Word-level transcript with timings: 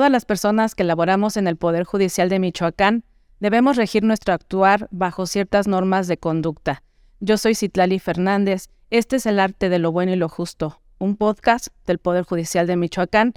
Todas 0.00 0.10
las 0.10 0.24
personas 0.24 0.74
que 0.74 0.82
laboramos 0.82 1.36
en 1.36 1.46
el 1.46 1.58
Poder 1.58 1.84
Judicial 1.84 2.30
de 2.30 2.38
Michoacán 2.38 3.04
debemos 3.38 3.76
regir 3.76 4.02
nuestro 4.02 4.32
actuar 4.32 4.88
bajo 4.90 5.26
ciertas 5.26 5.68
normas 5.68 6.08
de 6.08 6.16
conducta. 6.16 6.82
Yo 7.20 7.36
soy 7.36 7.54
Citlali 7.54 7.98
Fernández. 7.98 8.70
Este 8.88 9.16
es 9.16 9.26
El 9.26 9.38
Arte 9.38 9.68
de 9.68 9.78
lo 9.78 9.92
Bueno 9.92 10.10
y 10.10 10.16
lo 10.16 10.30
Justo, 10.30 10.80
un 10.96 11.18
podcast 11.18 11.66
del 11.86 11.98
Poder 11.98 12.24
Judicial 12.24 12.66
de 12.66 12.76
Michoacán 12.76 13.34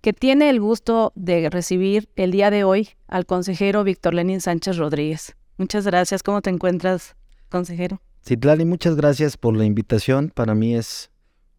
que 0.00 0.14
tiene 0.14 0.48
el 0.48 0.58
gusto 0.58 1.12
de 1.16 1.50
recibir 1.50 2.08
el 2.16 2.30
día 2.30 2.50
de 2.50 2.64
hoy 2.64 2.88
al 3.08 3.26
consejero 3.26 3.84
Víctor 3.84 4.14
Lenin 4.14 4.40
Sánchez 4.40 4.78
Rodríguez. 4.78 5.36
Muchas 5.58 5.84
gracias. 5.84 6.22
¿Cómo 6.22 6.40
te 6.40 6.48
encuentras, 6.48 7.14
consejero? 7.50 8.00
Citlali, 8.24 8.64
muchas 8.64 8.96
gracias 8.96 9.36
por 9.36 9.54
la 9.54 9.66
invitación. 9.66 10.32
Para 10.34 10.54
mí 10.54 10.76
es 10.76 11.10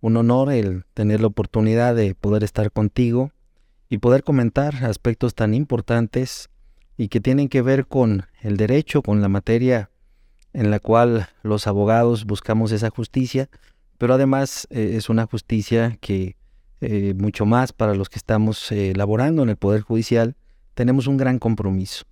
un 0.02 0.18
honor 0.18 0.52
el 0.52 0.86
tener 0.96 1.22
la 1.22 1.28
oportunidad 1.28 1.94
de 1.94 2.16
poder 2.16 2.44
estar 2.44 2.72
contigo 2.72 3.32
y 3.90 4.00
poder 4.00 4.24
comentar 4.24 4.84
aspectos 4.86 5.36
tan 5.36 5.54
importantes 5.54 6.50
y 6.98 7.08
que 7.10 7.22
tienen 7.22 7.48
que 7.48 7.62
ver 7.62 7.88
con 7.88 8.26
el 8.42 8.58
derecho, 8.58 9.02
con 9.02 9.22
la 9.22 9.30
materia 9.30 9.90
en 10.54 10.72
la 10.72 10.80
cual 10.80 11.30
los 11.44 11.68
abogados 11.68 12.26
buscamos 12.26 12.72
esa 12.72 12.90
justicia, 12.90 13.50
pero 13.98 14.16
además 14.16 14.68
eh, 14.70 14.94
es 14.96 15.10
una 15.10 15.26
justicia 15.26 15.98
que 16.02 16.36
eh, 16.82 17.14
mucho 17.18 17.46
más 17.46 17.74
para 17.74 17.96
los 17.96 18.10
que 18.10 18.18
estamos 18.18 18.72
eh, 18.72 18.94
laborando 18.96 19.44
en 19.44 19.50
el 19.50 19.58
Poder 19.58 19.82
Judicial, 19.82 20.36
tenemos 20.74 21.08
un 21.08 21.18
gran 21.18 21.40
compromiso, 21.40 22.06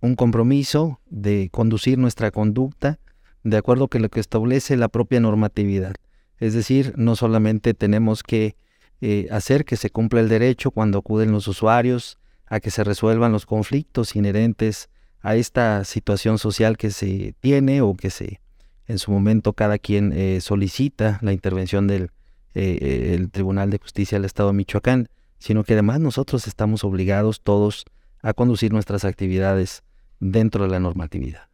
un 0.00 0.14
compromiso 0.16 1.00
de 1.10 1.48
conducir 1.50 1.98
nuestra 1.98 2.30
conducta 2.30 2.98
de 3.44 3.56
acuerdo 3.56 3.88
con 3.88 4.02
lo 4.02 4.08
que 4.08 4.20
establece 4.20 4.76
la 4.76 4.88
propia 4.88 5.20
normatividad. 5.20 5.94
Es 6.38 6.54
decir, 6.54 6.92
no 6.96 7.16
solamente 7.16 7.74
tenemos 7.74 8.22
que 8.22 8.56
eh, 9.04 9.26
hacer 9.32 9.64
que 9.64 9.76
se 9.76 9.90
cumpla 9.90 10.20
el 10.20 10.28
derecho 10.28 10.70
cuando 10.70 10.98
acuden 10.98 11.32
los 11.32 11.48
usuarios, 11.48 12.18
a 12.46 12.60
que 12.60 12.70
se 12.70 12.84
resuelvan 12.84 13.32
los 13.32 13.46
conflictos 13.46 14.14
inherentes 14.14 14.90
a 15.20 15.34
esta 15.34 15.82
situación 15.82 16.38
social 16.38 16.76
que 16.76 16.92
se 16.92 17.34
tiene 17.40 17.82
o 17.82 17.94
que 17.94 18.10
se 18.10 18.40
en 18.86 19.00
su 19.00 19.10
momento 19.10 19.54
cada 19.54 19.78
quien 19.78 20.12
eh, 20.12 20.40
solicita 20.40 21.18
la 21.20 21.32
intervención 21.32 21.88
del 21.88 22.10
eh, 22.54 23.26
Tribunal 23.32 23.70
de 23.70 23.78
Justicia 23.78 24.18
del 24.18 24.24
Estado 24.24 24.50
de 24.50 24.54
Michoacán, 24.54 25.08
sino 25.38 25.64
que 25.64 25.72
además 25.72 25.98
nosotros 25.98 26.46
estamos 26.46 26.84
obligados 26.84 27.40
todos 27.40 27.84
a 28.22 28.34
conducir 28.34 28.72
nuestras 28.72 29.04
actividades 29.04 29.82
dentro 30.20 30.62
de 30.62 30.70
la 30.70 30.78
normatividad. 30.78 31.48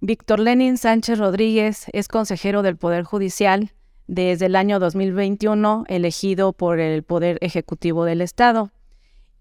Víctor 0.00 0.40
Lenin 0.40 0.76
Sánchez 0.76 1.20
Rodríguez 1.20 1.86
es 1.92 2.08
consejero 2.08 2.62
del 2.62 2.76
Poder 2.76 3.04
Judicial 3.04 3.70
desde 4.10 4.46
el 4.46 4.56
año 4.56 4.80
2021 4.80 5.84
elegido 5.86 6.52
por 6.52 6.80
el 6.80 7.04
Poder 7.04 7.38
Ejecutivo 7.42 8.04
del 8.04 8.20
Estado. 8.22 8.72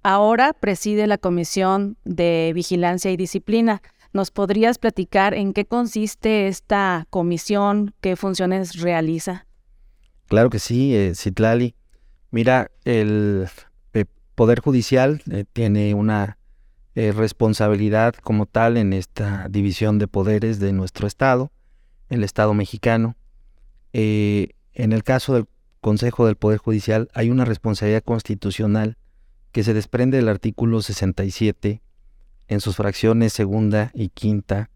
Ahora 0.03 0.53
preside 0.53 1.07
la 1.07 1.17
Comisión 1.17 1.97
de 2.05 2.51
Vigilancia 2.53 3.09
y 3.09 3.17
Disciplina. 3.17 3.81
¿Nos 4.13 4.29
podrías 4.29 4.77
platicar 4.77 5.33
en 5.33 5.53
qué 5.53 5.65
consiste 5.65 6.47
esta 6.47 7.07
comisión, 7.09 7.95
qué 7.99 8.15
funciones 8.15 8.79
realiza? 8.79 9.47
Claro 10.27 10.51
que 10.51 10.59
sí, 10.59 10.95
eh, 10.95 11.13
Citlali. 11.15 11.73
Mira, 12.29 12.69
el 12.85 13.47
eh, 13.93 14.05
Poder 14.35 14.59
Judicial 14.59 15.23
eh, 15.31 15.45
tiene 15.51 15.95
una 15.95 16.37
responsabilidad 16.95 18.13
como 18.15 18.45
tal 18.45 18.75
en 18.75 18.91
esta 18.91 19.47
división 19.49 19.99
de 19.99 20.09
poderes 20.09 20.59
de 20.59 20.73
nuestro 20.73 21.07
Estado, 21.07 21.49
el 22.09 22.25
Estado 22.25 22.53
mexicano. 22.53 23.15
En 24.73 24.93
el 24.93 25.03
caso 25.03 25.33
del 25.33 25.45
Consejo 25.81 26.25
del 26.25 26.35
Poder 26.35 26.59
Judicial 26.59 27.09
hay 27.13 27.29
una 27.29 27.45
responsabilidad 27.45 28.03
constitucional 28.03 28.97
que 29.51 29.63
se 29.63 29.73
desprende 29.73 30.17
del 30.17 30.29
artículo 30.29 30.81
67 30.81 31.81
en 32.47 32.61
sus 32.61 32.75
fracciones 32.75 33.33
segunda 33.33 33.91
y 33.93 34.09
quinta. 34.09 34.69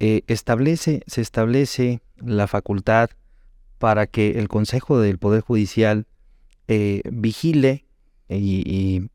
Eh, 0.00 0.22
establece, 0.26 1.02
se 1.06 1.20
establece 1.20 2.00
la 2.16 2.46
facultad 2.46 3.10
para 3.78 4.06
que 4.06 4.38
el 4.38 4.48
Consejo 4.48 5.00
del 5.00 5.18
Poder 5.18 5.42
Judicial 5.42 6.06
eh, 6.68 7.02
vigile 7.10 7.84
y, 8.28 9.10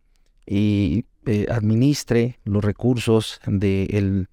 eh, 0.45 1.03
administre 1.49 2.39
los 2.43 2.63
recursos 2.63 3.41
del 3.47 4.27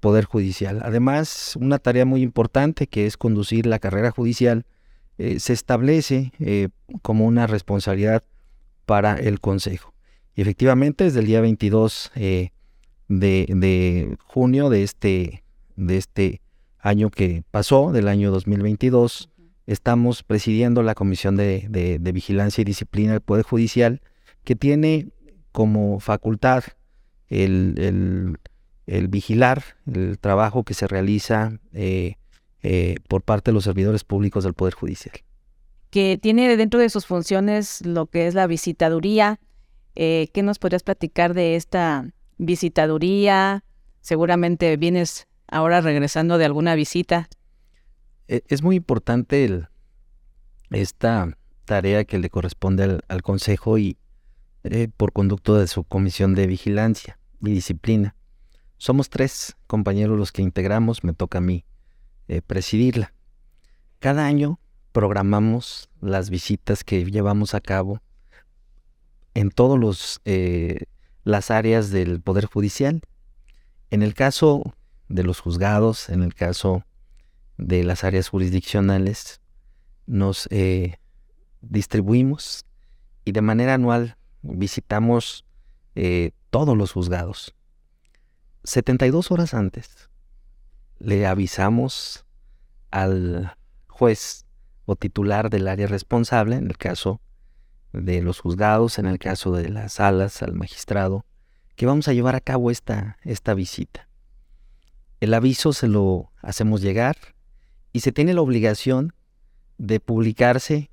Poder 0.00 0.24
Judicial. 0.24 0.80
Además, 0.82 1.56
una 1.56 1.78
tarea 1.78 2.04
muy 2.04 2.22
importante 2.22 2.86
que 2.86 3.06
es 3.06 3.16
conducir 3.16 3.64
la 3.66 3.78
carrera 3.78 4.10
judicial 4.10 4.66
eh, 5.18 5.40
se 5.40 5.52
establece 5.52 6.32
eh, 6.38 6.68
como 7.02 7.26
una 7.26 7.46
responsabilidad 7.46 8.22
para 8.86 9.16
el 9.16 9.40
Consejo. 9.40 9.92
Y 10.34 10.42
efectivamente, 10.42 11.04
desde 11.04 11.20
el 11.20 11.26
día 11.26 11.40
22 11.40 12.12
eh, 12.14 12.50
de, 13.08 14.16
junio 14.24 14.70
de 14.70 14.84
este, 14.84 15.42
de 15.74 15.96
este 15.96 16.40
año 16.78 17.10
que 17.10 17.42
pasó, 17.50 17.90
del 17.90 18.06
año 18.06 18.30
2022, 18.30 19.30
estamos 19.66 20.22
presidiendo 20.22 20.82
la 20.82 20.94
Comisión 20.94 21.36
de, 21.36 21.98
Vigilancia 22.12 22.62
y 22.62 22.64
Disciplina 22.64 23.12
del 23.12 23.20
Poder 23.20 23.44
Judicial, 23.44 24.00
que 24.44 24.54
tiene 24.54 25.08
como 25.50 25.98
facultad 25.98 26.62
el, 27.28 28.38
vigilar 28.86 29.64
el 29.92 30.18
trabajo 30.18 30.62
que 30.62 30.74
se 30.74 30.86
realiza 30.86 31.58
eh, 31.72 32.14
por 33.08 33.22
parte 33.22 33.50
de 33.50 33.54
los 33.54 33.64
servidores 33.64 34.04
públicos 34.04 34.44
del 34.44 34.54
Poder 34.54 34.74
Judicial. 34.74 35.14
Que 35.90 36.18
tiene 36.20 36.56
dentro 36.56 36.80
de 36.80 36.90
sus 36.90 37.06
funciones 37.06 37.84
lo 37.84 38.06
que 38.06 38.26
es 38.26 38.34
la 38.34 38.46
visitaduría. 38.46 39.40
Eh, 39.94 40.28
¿Qué 40.32 40.42
nos 40.42 40.58
podrías 40.58 40.82
platicar 40.82 41.34
de 41.34 41.56
esta 41.56 42.12
visitaduría? 42.36 43.64
Seguramente 44.00 44.76
vienes 44.76 45.28
ahora 45.46 45.80
regresando 45.80 46.36
de 46.36 46.44
alguna 46.44 46.74
visita. 46.74 47.28
E, 48.28 48.42
es 48.48 48.62
muy 48.62 48.76
importante 48.76 49.66
esta 50.70 51.36
tarea 51.64 52.04
que 52.04 52.18
le 52.18 52.30
corresponde 52.30 53.00
al, 53.08 53.22
Consejo 53.22 53.78
y 53.78 53.96
eh, 54.64 54.88
por 54.94 55.12
conducto 55.12 55.56
de 55.56 55.66
su 55.66 55.84
comisión 55.84 56.34
de 56.34 56.46
vigilancia 56.46 57.18
y 57.42 57.50
disciplina. 57.50 58.14
Somos 58.76 59.08
tres 59.08 59.56
compañeros 59.66 60.18
los 60.18 60.32
que 60.32 60.42
integramos, 60.42 61.02
me 61.02 61.14
toca 61.14 61.38
a 61.38 61.40
mí 61.40 61.64
eh, 62.28 62.42
presidirla. 62.42 63.14
Cada 64.00 64.26
año 64.26 64.60
programamos 64.92 65.88
las 66.02 66.28
visitas 66.28 66.84
que 66.84 67.04
llevamos 67.10 67.54
a 67.54 67.60
cabo 67.62 68.02
en 69.32 69.50
todas 69.50 70.20
eh, 70.26 70.84
las 71.24 71.50
áreas 71.50 71.90
del 71.90 72.20
Poder 72.20 72.44
Judicial. 72.44 73.00
En 73.90 74.02
el 74.02 74.12
caso 74.12 74.74
de 75.08 75.24
los 75.24 75.40
juzgados, 75.40 76.10
en 76.10 76.22
el 76.22 76.34
caso 76.34 76.84
de 77.56 77.82
las 77.82 78.04
áreas 78.04 78.28
jurisdiccionales, 78.28 79.40
nos 80.06 80.48
eh, 80.50 80.98
distribuimos 81.62 82.66
y 83.24 83.32
de 83.32 83.40
manera 83.40 83.74
anual 83.74 84.18
visitamos 84.42 85.46
todos 86.50 86.76
los 86.76 86.92
juzgados. 86.92 87.56
72 88.62 89.32
horas 89.32 89.52
antes 89.52 90.08
le 90.98 91.26
avisamos 91.26 92.24
al 92.90 93.56
juez 93.88 94.46
o 94.84 94.96
titular 94.96 95.50
del 95.50 95.68
área 95.68 95.86
responsable, 95.86 96.56
en 96.56 96.66
el 96.66 96.78
caso 96.78 97.20
de 97.92 98.22
los 98.22 98.40
juzgados, 98.40 98.98
en 98.98 99.06
el 99.06 99.18
caso 99.18 99.52
de 99.52 99.68
las 99.68 99.94
salas, 99.94 100.42
al 100.42 100.54
magistrado, 100.54 101.24
que 101.76 101.86
vamos 101.86 102.08
a 102.08 102.12
llevar 102.12 102.34
a 102.34 102.40
cabo 102.40 102.70
esta, 102.70 103.18
esta 103.22 103.54
visita. 103.54 104.08
El 105.20 105.34
aviso 105.34 105.72
se 105.72 105.88
lo 105.88 106.30
hacemos 106.42 106.80
llegar 106.80 107.16
y 107.92 108.00
se 108.00 108.12
tiene 108.12 108.34
la 108.34 108.40
obligación 108.40 109.14
de 109.78 110.00
publicarse 110.00 110.90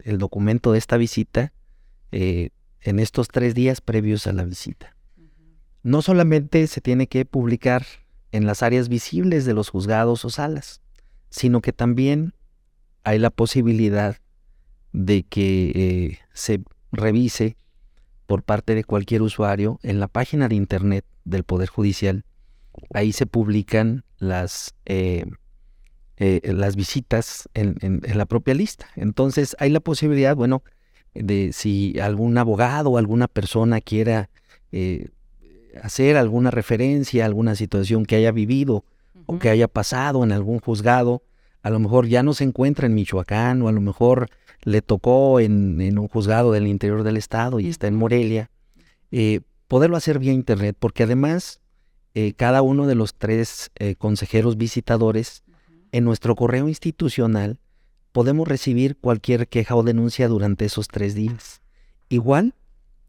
el 0.00 0.18
documento 0.18 0.72
de 0.72 0.78
esta 0.78 0.96
visita 0.96 1.52
eh, 2.12 2.50
en 2.80 2.98
estos 2.98 3.28
tres 3.28 3.54
días 3.54 3.80
previos 3.80 4.26
a 4.26 4.32
la 4.32 4.44
visita. 4.44 4.96
No 5.82 6.02
solamente 6.02 6.66
se 6.66 6.80
tiene 6.80 7.06
que 7.06 7.24
publicar 7.24 7.84
en 8.34 8.46
las 8.46 8.64
áreas 8.64 8.88
visibles 8.88 9.44
de 9.44 9.54
los 9.54 9.68
juzgados 9.68 10.24
o 10.24 10.28
salas, 10.28 10.80
sino 11.30 11.62
que 11.62 11.72
también 11.72 12.34
hay 13.04 13.20
la 13.20 13.30
posibilidad 13.30 14.16
de 14.92 15.22
que 15.22 15.70
eh, 15.72 16.18
se 16.32 16.60
revise 16.90 17.56
por 18.26 18.42
parte 18.42 18.74
de 18.74 18.82
cualquier 18.82 19.22
usuario 19.22 19.78
en 19.84 20.00
la 20.00 20.08
página 20.08 20.48
de 20.48 20.56
internet 20.56 21.04
del 21.24 21.44
Poder 21.44 21.68
Judicial. 21.68 22.24
Ahí 22.92 23.12
se 23.12 23.26
publican 23.26 24.02
las, 24.18 24.74
eh, 24.84 25.26
eh, 26.16 26.40
las 26.42 26.74
visitas 26.74 27.48
en, 27.54 28.00
la 28.02 28.26
propia 28.26 28.54
lista. 28.54 28.88
Entonces 28.96 29.54
hay 29.60 29.70
la 29.70 29.78
posibilidad, 29.78 30.34
bueno, 30.34 30.64
de 31.14 31.52
si 31.52 32.00
algún 32.00 32.36
abogado 32.36 32.90
o 32.90 32.98
alguna 32.98 33.28
persona 33.28 33.80
quiera 33.80 34.28
hacer 35.82 36.16
alguna 36.16 36.50
referencia 36.50 37.24
a 37.24 37.26
alguna 37.26 37.54
situación 37.54 38.06
que 38.06 38.16
haya 38.16 38.32
vivido 38.32 38.84
o 39.26 39.38
que 39.38 39.48
haya 39.48 39.68
pasado 39.68 40.24
en 40.24 40.32
algún 40.32 40.60
juzgado, 40.60 41.22
a 41.62 41.70
lo 41.70 41.78
mejor 41.78 42.06
ya 42.06 42.22
no 42.22 42.34
se 42.34 42.44
encuentra 42.44 42.86
en 42.86 42.94
Michoacán 42.94 43.62
o 43.62 43.68
a 43.68 43.72
lo 43.72 43.80
mejor 43.80 44.28
le 44.62 44.82
tocó 44.82 45.40
en, 45.40 45.98
un 45.98 46.08
juzgado 46.08 46.52
del 46.52 46.66
interior 46.66 47.02
del 47.02 47.16
estado 47.16 47.60
y 47.60 47.68
está 47.68 47.86
en 47.86 47.96
Morelia. 47.96 48.50
eh, 49.10 49.40
poderlo 49.68 49.96
hacer 49.96 50.18
vía 50.18 50.32
internet, 50.32 50.76
porque 50.78 51.04
además 51.04 51.60
eh, 52.14 52.34
cada 52.34 52.62
uno 52.62 52.86
de 52.86 52.94
los 52.94 53.14
tres 53.14 53.70
eh, 53.76 53.96
consejeros 53.96 54.56
visitadores 54.56 55.42
en 55.90 56.04
nuestro 56.04 56.36
correo 56.36 56.68
institucional 56.68 57.58
podemos 58.12 58.46
recibir 58.46 58.96
cualquier 58.96 59.48
queja 59.48 59.74
o 59.74 59.82
denuncia 59.82 60.28
durante 60.28 60.64
esos 60.64 60.86
tres 60.86 61.14
días. 61.14 61.62
Igual 62.08 62.54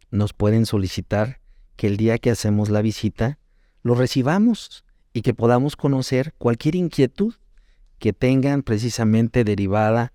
nos 0.10 0.34
pueden 0.34 0.66
solicitar 0.66 1.40
que 1.75 1.88
el 1.88 1.98
día 1.98 2.18
que 2.18 2.31
hacemos 2.31 2.69
la 2.69 2.81
visita 2.81 3.39
lo 3.83 3.95
recibamos 3.95 4.83
y 5.13 5.22
que 5.22 5.33
podamos 5.33 5.75
conocer 5.75 6.33
cualquier 6.38 6.75
inquietud 6.75 7.36
que 8.00 8.13
tengan 8.13 8.63
precisamente 8.63 9.44
derivada 9.44 10.12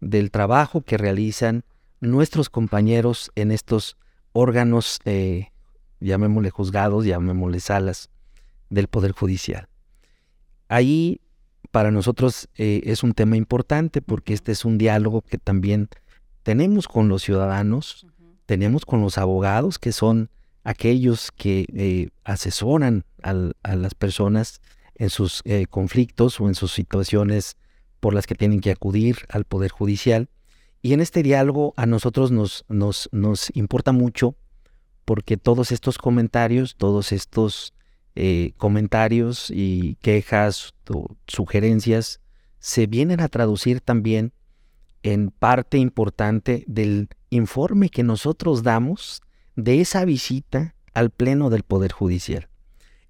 del 0.00 0.30
trabajo 0.30 0.82
que 0.82 0.98
realizan 0.98 1.64
nuestros 2.00 2.50
compañeros 2.50 3.30
en 3.36 3.52
estos 3.52 3.96
órganos, 4.32 5.00
eh, 5.04 5.50
llamémosle 6.00 6.50
juzgados, 6.50 7.04
llamémosle 7.04 7.60
salas 7.60 8.10
del 8.68 8.88
Poder 8.88 9.12
Judicial. 9.12 9.68
Ahí 10.68 11.20
para 11.70 11.90
nosotros 11.90 12.48
eh, 12.56 12.82
es 12.84 13.02
un 13.02 13.14
tema 13.14 13.36
importante 13.36 14.02
porque 14.02 14.34
este 14.34 14.52
es 14.52 14.64
un 14.64 14.78
diálogo 14.78 15.22
que 15.22 15.38
también 15.38 15.88
tenemos 16.42 16.88
con 16.88 17.08
los 17.08 17.22
ciudadanos, 17.22 18.06
tenemos 18.46 18.84
con 18.84 19.00
los 19.00 19.16
abogados, 19.16 19.78
que 19.78 19.92
son 19.92 20.28
aquellos 20.64 21.30
que 21.32 21.66
eh, 21.74 22.10
asesoran 22.24 23.04
a 23.22 23.76
las 23.76 23.94
personas 23.94 24.60
en 24.94 25.10
sus 25.10 25.42
eh, 25.44 25.66
conflictos 25.66 26.40
o 26.40 26.48
en 26.48 26.54
sus 26.54 26.72
situaciones 26.72 27.56
por 28.00 28.14
las 28.14 28.26
que 28.26 28.34
tienen 28.34 28.60
que 28.60 28.70
acudir 28.70 29.18
al 29.28 29.44
Poder 29.44 29.70
Judicial. 29.70 30.28
Y 30.82 30.92
en 30.92 31.00
este 31.00 31.22
diálogo 31.22 31.74
a 31.76 31.86
nosotros 31.86 32.30
nos, 32.32 32.64
nos, 32.68 33.08
nos 33.12 33.50
importa 33.54 33.92
mucho 33.92 34.36
porque 35.04 35.36
todos 35.36 35.72
estos 35.72 35.98
comentarios, 35.98 36.76
todos 36.76 37.12
estos 37.12 37.74
eh, 38.14 38.52
comentarios 38.56 39.50
y 39.50 39.96
quejas 39.96 40.74
o 40.88 41.16
sugerencias 41.26 42.20
se 42.58 42.86
vienen 42.86 43.20
a 43.20 43.28
traducir 43.28 43.80
también 43.80 44.32
en 45.02 45.30
parte 45.30 45.78
importante 45.78 46.64
del 46.66 47.08
informe 47.30 47.88
que 47.88 48.02
nosotros 48.02 48.62
damos 48.62 49.22
de 49.56 49.80
esa 49.80 50.04
visita 50.04 50.74
al 50.94 51.10
Pleno 51.10 51.50
del 51.50 51.62
Poder 51.62 51.92
Judicial. 51.92 52.48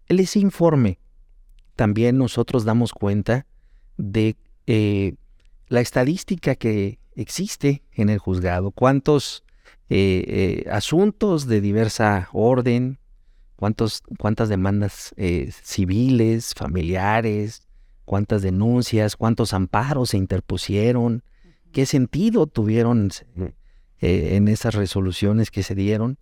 En 0.08 0.18
ese 0.18 0.38
informe 0.38 0.98
también 1.76 2.18
nosotros 2.18 2.64
damos 2.64 2.92
cuenta 2.92 3.46
de 3.96 4.36
eh, 4.66 5.14
la 5.68 5.80
estadística 5.80 6.54
que 6.54 6.98
existe 7.14 7.82
en 7.92 8.08
el 8.08 8.18
juzgado, 8.18 8.70
cuántos 8.70 9.44
eh, 9.88 10.64
asuntos 10.70 11.46
de 11.46 11.60
diversa 11.60 12.28
orden, 12.32 12.98
cuántas 14.18 14.48
demandas 14.48 15.14
eh, 15.16 15.52
civiles, 15.62 16.54
familiares, 16.54 17.68
cuántas 18.04 18.42
denuncias, 18.42 19.16
cuántos 19.16 19.54
amparos 19.54 20.10
se 20.10 20.16
interpusieron, 20.16 21.22
qué 21.70 21.86
sentido 21.86 22.48
tuvieron 22.48 23.10
eh, 24.00 24.36
en 24.36 24.48
esas 24.48 24.74
resoluciones 24.74 25.50
que 25.50 25.62
se 25.62 25.76
dieron. 25.76 26.18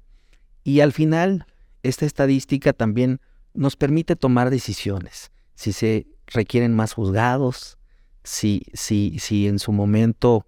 Y 0.65 0.81
al 0.81 0.93
final, 0.93 1.47
esta 1.83 2.07
estadística 2.07 2.73
también 2.73 3.21
nos 3.55 3.77
permite 3.77 4.17
tomar 4.17 4.51
decisiones. 4.51 5.31
Si 5.55 5.73
se 5.73 6.07
requieren 6.27 6.75
más 6.75 6.93
juzgados, 6.93 7.79
si, 8.23 8.63
si, 8.73 9.19
si 9.19 9.49
en 9.49 9.59
su 9.59 9.73
momento 9.73 10.47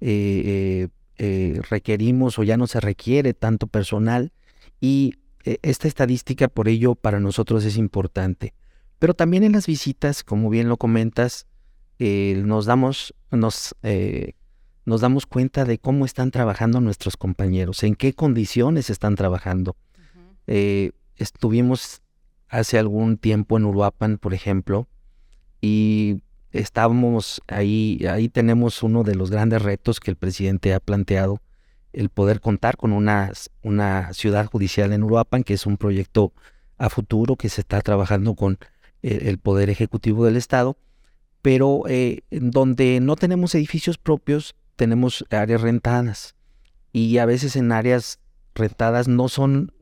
eh, 0.00 0.88
requerimos 1.70 2.38
o 2.38 2.42
ya 2.42 2.56
no 2.56 2.66
se 2.66 2.80
requiere 2.80 3.34
tanto 3.34 3.66
personal 3.66 4.32
y 4.80 5.14
e, 5.44 5.58
esta 5.62 5.88
estadística 5.88 6.48
por 6.48 6.68
ello 6.68 6.94
para 6.94 7.20
nosotros 7.20 7.64
es 7.64 7.76
importante. 7.76 8.54
Pero 8.98 9.14
también 9.14 9.44
en 9.44 9.52
las 9.52 9.66
visitas, 9.66 10.24
como 10.24 10.50
bien 10.50 10.68
lo 10.68 10.76
comentas, 10.76 11.46
eh, 11.98 12.42
nos, 12.44 12.66
damos, 12.66 13.14
nos, 13.30 13.74
eh, 13.82 14.32
nos 14.84 15.00
damos 15.00 15.26
cuenta 15.26 15.64
de 15.64 15.78
cómo 15.78 16.04
están 16.04 16.30
trabajando 16.30 16.80
nuestros 16.80 17.16
compañeros, 17.16 17.82
en 17.82 17.94
qué 17.94 18.12
condiciones 18.12 18.90
están 18.90 19.14
trabajando. 19.14 19.76
Eh, 20.46 20.92
estuvimos 21.16 22.02
hace 22.48 22.78
algún 22.78 23.16
tiempo 23.16 23.56
en 23.56 23.64
Uruapan, 23.64 24.18
por 24.18 24.34
ejemplo, 24.34 24.86
y 25.60 26.20
estábamos 26.52 27.42
ahí, 27.48 28.04
ahí 28.08 28.28
tenemos 28.28 28.82
uno 28.82 29.02
de 29.02 29.14
los 29.14 29.30
grandes 29.30 29.62
retos 29.62 30.00
que 30.00 30.10
el 30.10 30.16
presidente 30.16 30.74
ha 30.74 30.80
planteado, 30.80 31.40
el 31.92 32.10
poder 32.10 32.40
contar 32.40 32.76
con 32.76 32.92
una, 32.92 33.32
una 33.62 34.12
ciudad 34.12 34.46
judicial 34.46 34.92
en 34.92 35.02
Uruapan, 35.02 35.44
que 35.44 35.54
es 35.54 35.64
un 35.66 35.76
proyecto 35.76 36.32
a 36.76 36.90
futuro 36.90 37.36
que 37.36 37.48
se 37.48 37.60
está 37.60 37.80
trabajando 37.80 38.34
con 38.34 38.58
eh, 39.02 39.28
el, 39.28 39.38
Poder 39.38 39.70
Ejecutivo 39.70 40.24
del 40.24 40.36
Estado, 40.36 40.76
pero 41.42 41.82
eh, 41.88 42.22
donde 42.30 43.00
no 43.00 43.16
tenemos 43.16 43.54
edificios 43.54 43.98
propios, 43.98 44.54
tenemos 44.76 45.24
áreas 45.30 45.60
rentadas 45.60 46.34
y 46.92 47.18
a 47.18 47.26
veces 47.26 47.56
en 47.56 47.72
áreas 47.72 48.20
rentadas 48.54 49.08
no 49.08 49.28
son 49.28 49.72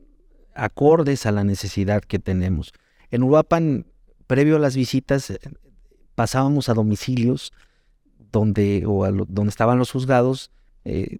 acordes 0.55 1.25
a 1.25 1.31
la 1.31 1.43
necesidad 1.43 2.01
que 2.01 2.19
tenemos. 2.19 2.73
En 3.11 3.23
Uruapan, 3.23 3.85
previo 4.27 4.55
a 4.55 4.59
las 4.59 4.75
visitas, 4.75 5.29
eh, 5.29 5.39
pasábamos 6.15 6.69
a 6.69 6.73
domicilios 6.73 7.51
donde, 8.31 8.83
o 8.87 9.05
donde 9.11 9.49
estaban 9.49 9.77
los 9.77 9.91
juzgados, 9.91 10.51
eh, 10.85 11.19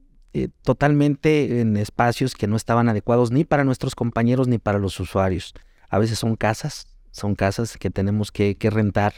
totalmente 0.63 1.61
en 1.61 1.77
espacios 1.77 2.33
que 2.33 2.47
no 2.47 2.55
estaban 2.55 2.89
adecuados 2.89 3.31
ni 3.31 3.43
para 3.43 3.63
nuestros 3.63 3.93
compañeros 3.93 4.47
ni 4.47 4.57
para 4.57 4.79
los 4.79 4.99
usuarios. 4.99 5.53
A 5.89 5.99
veces 5.99 6.17
son 6.17 6.35
casas, 6.35 6.87
son 7.11 7.35
casas 7.35 7.77
que 7.77 7.91
tenemos 7.91 8.31
que, 8.31 8.57
rentar 8.59 9.13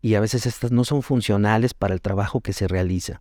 y 0.00 0.14
a 0.14 0.20
veces 0.20 0.46
estas 0.46 0.72
no 0.72 0.84
son 0.84 1.02
funcionales 1.02 1.74
para 1.74 1.92
el 1.92 2.00
trabajo 2.00 2.40
que 2.40 2.54
se 2.54 2.66
realiza. 2.66 3.20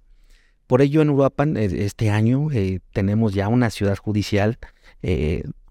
Por 0.67 0.81
ello 0.81 1.01
en 1.01 1.09
Uruapan 1.09 1.57
eh, 1.57 1.65
este 1.85 2.09
año 2.09 2.51
eh, 2.51 2.79
tenemos 2.93 3.33
ya 3.33 3.47
una 3.47 3.69
ciudad 3.69 3.97
judicial, 3.97 4.57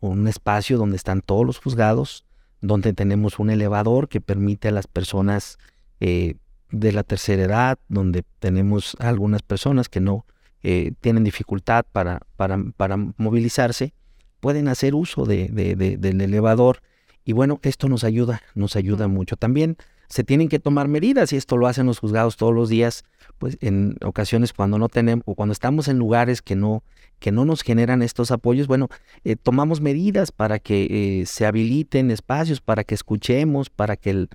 un 0.00 0.28
espacio 0.28 0.78
donde 0.78 0.96
están 0.96 1.20
todos 1.20 1.44
los 1.44 1.58
juzgados, 1.58 2.24
donde 2.60 2.92
tenemos 2.92 3.38
un 3.38 3.50
elevador 3.50 4.08
que 4.08 4.20
permite 4.20 4.68
a 4.68 4.70
las 4.70 4.86
personas 4.86 5.58
de 5.98 6.92
la 6.92 7.02
tercera 7.02 7.42
edad, 7.42 7.78
donde 7.88 8.24
tenemos 8.38 8.96
algunas 9.00 9.42
personas 9.42 9.88
que 9.88 10.00
no 10.00 10.24
eh, 10.62 10.92
tienen 11.00 11.22
dificultad 11.22 11.84
para, 11.92 12.22
para, 12.36 12.58
para, 12.76 12.96
movilizarse, 12.96 13.94
pueden 14.40 14.68
hacer 14.68 14.94
uso 14.94 15.24
de, 15.24 15.48
del 15.48 16.20
elevador. 16.20 16.82
Y 17.24 17.32
bueno, 17.32 17.60
esto 17.62 17.88
nos 17.88 18.04
ayuda, 18.04 18.42
nos 18.54 18.76
ayuda 18.76 19.08
mucho. 19.08 19.36
También 19.36 19.76
se 20.08 20.24
tienen 20.24 20.48
que 20.48 20.58
tomar 20.58 20.88
medidas 20.88 21.32
y 21.32 21.36
esto 21.36 21.56
lo 21.56 21.66
hacen 21.66 21.86
los 21.86 21.98
juzgados 21.98 22.36
todos 22.36 22.54
los 22.54 22.68
días, 22.68 23.04
pues 23.38 23.58
en 23.60 23.96
ocasiones 24.04 24.52
cuando 24.52 24.78
no 24.78 24.88
tenemos 24.88 25.22
o 25.26 25.34
cuando 25.34 25.52
estamos 25.52 25.88
en 25.88 25.98
lugares 25.98 26.42
que 26.42 26.56
no 26.56 26.82
que 27.18 27.32
no 27.32 27.46
nos 27.46 27.62
generan 27.62 28.02
estos 28.02 28.30
apoyos, 28.30 28.66
bueno, 28.66 28.88
eh, 29.24 29.36
tomamos 29.36 29.80
medidas 29.80 30.32
para 30.32 30.58
que 30.58 31.20
eh, 31.20 31.26
se 31.26 31.46
habiliten 31.46 32.10
espacios, 32.10 32.60
para 32.60 32.84
que 32.84 32.94
escuchemos, 32.94 33.70
para 33.70 33.96
que 33.96 34.28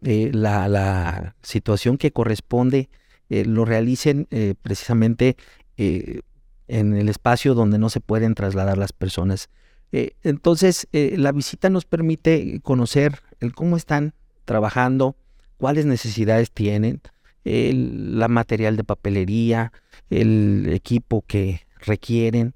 la, 0.00 0.68
la, 0.68 1.34
situación 1.42 1.98
que 1.98 2.12
corresponde 2.12 2.88
lo 3.28 3.64
realicen 3.64 4.28
precisamente 4.62 5.36
eh, 5.78 6.20
en 6.66 6.94
el 6.94 7.08
espacio 7.08 7.54
donde 7.54 7.78
no 7.78 7.88
se 7.88 8.00
pueden 8.00 8.34
trasladar 8.34 8.76
las 8.76 8.92
personas. 8.92 9.48
Eh, 9.92 10.10
entonces, 10.22 10.86
eh, 10.92 11.14
la 11.16 11.32
visita 11.32 11.70
nos 11.70 11.86
permite 11.86 12.60
conocer 12.62 13.20
el 13.40 13.54
cómo 13.54 13.76
están 13.76 14.12
trabajando, 14.48 15.14
cuáles 15.58 15.86
necesidades 15.86 16.50
tienen, 16.50 17.00
el, 17.44 18.18
la 18.18 18.26
material 18.26 18.76
de 18.76 18.82
papelería, 18.82 19.72
el 20.10 20.70
equipo 20.72 21.22
que 21.26 21.60
requieren. 21.78 22.54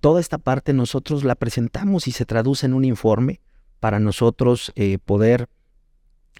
toda 0.00 0.20
esta 0.20 0.38
parte 0.38 0.72
nosotros 0.72 1.24
la 1.24 1.34
presentamos 1.34 2.06
y 2.06 2.12
se 2.12 2.24
traduce 2.24 2.66
en 2.66 2.74
un 2.74 2.84
informe 2.84 3.40
para 3.80 3.98
nosotros 3.98 4.72
poder 5.04 5.48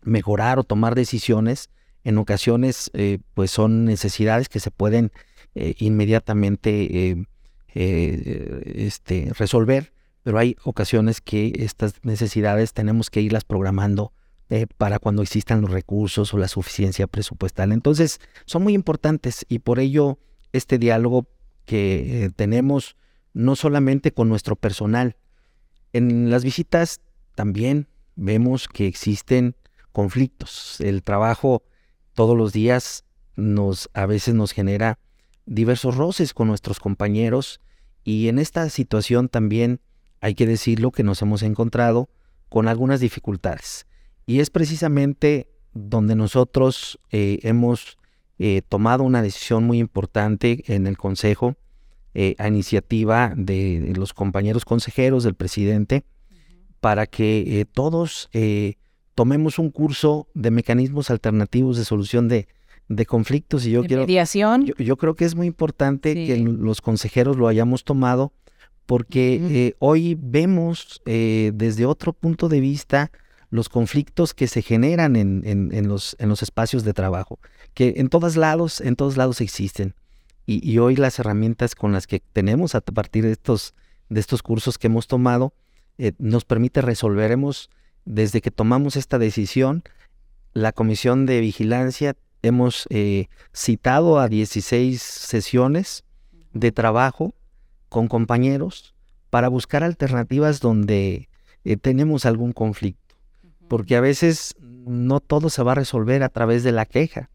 mejorar 0.02 0.60
o 0.60 0.64
tomar 0.64 0.94
decisiones. 0.94 1.70
En 2.04 2.18
ocasiones, 2.18 2.92
pues 3.34 3.50
son 3.50 3.84
necesidades 3.84 4.48
que 4.48 4.60
se 4.60 4.70
pueden 4.70 5.10
eh, 5.54 5.74
inmediatamente 5.80 7.10
eh, 7.10 7.26
eh, 7.74 8.62
este, 8.74 9.30
resolver, 9.36 9.92
pero 10.22 10.38
hay 10.38 10.56
ocasiones 10.64 11.20
que 11.20 11.52
estas 11.56 12.02
necesidades 12.02 12.72
tenemos 12.72 13.10
que 13.10 13.20
irlas 13.20 13.44
programando 13.44 14.14
para 14.76 14.98
cuando 14.98 15.22
existan 15.22 15.60
los 15.62 15.70
recursos 15.70 16.32
o 16.34 16.38
la 16.38 16.48
suficiencia 16.48 17.06
presupuestal. 17.06 17.72
Entonces, 17.72 18.20
son 18.44 18.62
muy 18.62 18.74
importantes 18.74 19.46
y 19.48 19.60
por 19.60 19.80
ello 19.80 20.18
este 20.52 20.78
diálogo 20.78 21.26
que 21.64 22.30
tenemos 22.36 22.96
no 23.32 23.56
solamente 23.56 24.12
con 24.12 24.28
nuestro 24.28 24.56
personal, 24.56 25.16
en 25.92 26.30
las 26.30 26.44
visitas 26.44 27.00
también 27.34 27.88
vemos 28.16 28.68
que 28.68 28.86
existen 28.86 29.56
conflictos. 29.92 30.80
El 30.80 31.02
trabajo 31.02 31.62
todos 32.14 32.36
los 32.36 32.52
días 32.52 33.04
nos 33.36 33.90
a 33.94 34.06
veces 34.06 34.34
nos 34.34 34.52
genera 34.52 34.98
diversos 35.46 35.96
roces 35.96 36.34
con 36.34 36.48
nuestros 36.48 36.78
compañeros 36.78 37.60
y 38.04 38.28
en 38.28 38.38
esta 38.38 38.68
situación 38.68 39.28
también 39.28 39.80
hay 40.20 40.34
que 40.34 40.46
decirlo 40.46 40.92
que 40.92 41.02
nos 41.02 41.22
hemos 41.22 41.42
encontrado 41.42 42.10
con 42.48 42.68
algunas 42.68 43.00
dificultades. 43.00 43.86
Y 44.26 44.40
es 44.40 44.50
precisamente 44.50 45.48
donde 45.74 46.14
nosotros 46.14 46.98
eh, 47.10 47.40
hemos 47.42 47.98
eh, 48.38 48.62
tomado 48.68 49.04
una 49.04 49.22
decisión 49.22 49.64
muy 49.64 49.78
importante 49.78 50.64
en 50.66 50.86
el 50.86 50.96
Consejo 50.96 51.56
eh, 52.14 52.34
a 52.38 52.48
iniciativa 52.48 53.32
de, 53.36 53.92
los 53.96 54.12
compañeros 54.12 54.64
consejeros 54.64 55.24
del 55.24 55.34
presidente 55.34 56.04
para 56.80 57.06
que 57.06 57.64
todos 57.72 58.28
tomemos 59.14 59.60
un 59.60 59.70
curso 59.70 60.26
de 60.34 60.50
mecanismos 60.50 61.10
alternativos 61.10 61.76
de 61.76 61.84
solución 61.84 62.26
de, 62.26 62.48
conflictos. 63.06 63.64
Y 63.64 63.70
yo 63.70 63.84
quiero 63.84 64.02
mediación. 64.02 64.66
yo, 64.66 64.96
creo 64.96 65.14
que 65.14 65.24
es 65.24 65.36
muy 65.36 65.46
importante 65.46 66.14
que 66.14 66.36
los 66.38 66.80
consejeros 66.80 67.36
lo 67.36 67.46
hayamos 67.46 67.84
tomado 67.84 68.32
porque 68.84 69.76
hoy 69.78 70.18
vemos 70.20 71.00
desde 71.04 71.86
otro 71.86 72.12
punto 72.12 72.48
de 72.48 72.58
vista 72.58 73.12
los 73.52 73.68
conflictos 73.68 74.32
que 74.32 74.48
se 74.48 74.62
generan 74.62 75.14
en, 75.14 75.86
los, 75.86 76.16
en 76.18 76.30
los 76.30 76.42
espacios 76.42 76.84
de 76.84 76.94
trabajo, 76.94 77.38
que 77.74 77.94
en 77.98 78.08
todos 78.08 78.34
lados, 78.34 78.80
en 78.80 78.96
todos 78.96 79.18
lados 79.18 79.42
existen. 79.42 79.94
Y, 80.46 80.78
hoy 80.78 80.96
las 80.96 81.18
herramientas 81.18 81.74
con 81.74 81.92
las 81.92 82.06
que 82.06 82.20
tenemos 82.32 82.74
a 82.74 82.80
partir 82.80 83.24
de 83.24 83.32
estos, 83.32 83.74
de 84.08 84.20
estos 84.20 84.42
cursos 84.42 84.78
que 84.78 84.86
hemos 84.86 85.06
tomado, 85.06 85.52
eh, 85.98 86.12
nos 86.18 86.46
permite 86.46 86.80
resolver. 86.80 87.38
desde 88.06 88.40
que 88.40 88.50
tomamos 88.50 88.96
esta 88.96 89.18
decisión, 89.18 89.84
la 90.54 90.72
Comisión 90.72 91.26
de 91.26 91.40
Vigilancia 91.40 92.16
hemos 92.40 92.86
eh, 92.88 93.28
citado 93.52 94.18
a 94.18 94.28
16 94.28 95.00
sesiones 95.00 96.04
de 96.54 96.72
trabajo 96.72 97.34
con 97.90 98.08
compañeros 98.08 98.94
para 99.28 99.48
buscar 99.48 99.84
alternativas 99.84 100.60
donde 100.60 101.28
eh, 101.64 101.76
tenemos 101.76 102.24
algún 102.24 102.52
conflicto 102.52 103.01
porque 103.72 103.96
a 103.96 104.02
veces 104.02 104.54
no 104.60 105.20
todo 105.20 105.48
se 105.48 105.62
va 105.62 105.72
a 105.72 105.76
resolver 105.76 106.22
a 106.22 106.28
través 106.28 106.62
de 106.62 106.72
la 106.72 106.84
queja, 106.84 107.30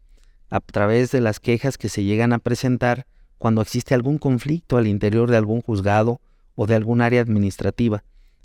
a 0.50 0.60
través 0.60 1.10
de 1.10 1.20
las 1.20 1.40
quejas 1.40 1.76
que 1.76 1.88
se 1.88 2.04
llegan 2.04 2.32
a 2.32 2.38
presentar 2.38 3.08
cuando 3.38 3.60
existe 3.60 3.92
algún 3.92 4.18
conflicto 4.18 4.76
al 4.76 4.86
interior 4.86 5.28
de 5.28 5.36
algún 5.36 5.62
juzgado 5.62 6.20
o 6.54 6.68
de 6.68 6.76
algún 6.76 7.00
área 7.00 7.22
administrativa. 7.22 8.04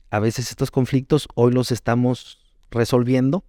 A 0.09 0.17
veces 0.17 0.49
estos 0.49 0.71
conflictos 0.71 1.27
hoy 1.35 1.53
los 1.53 1.71
estamos 1.71 2.39
resolviendo 2.71 3.43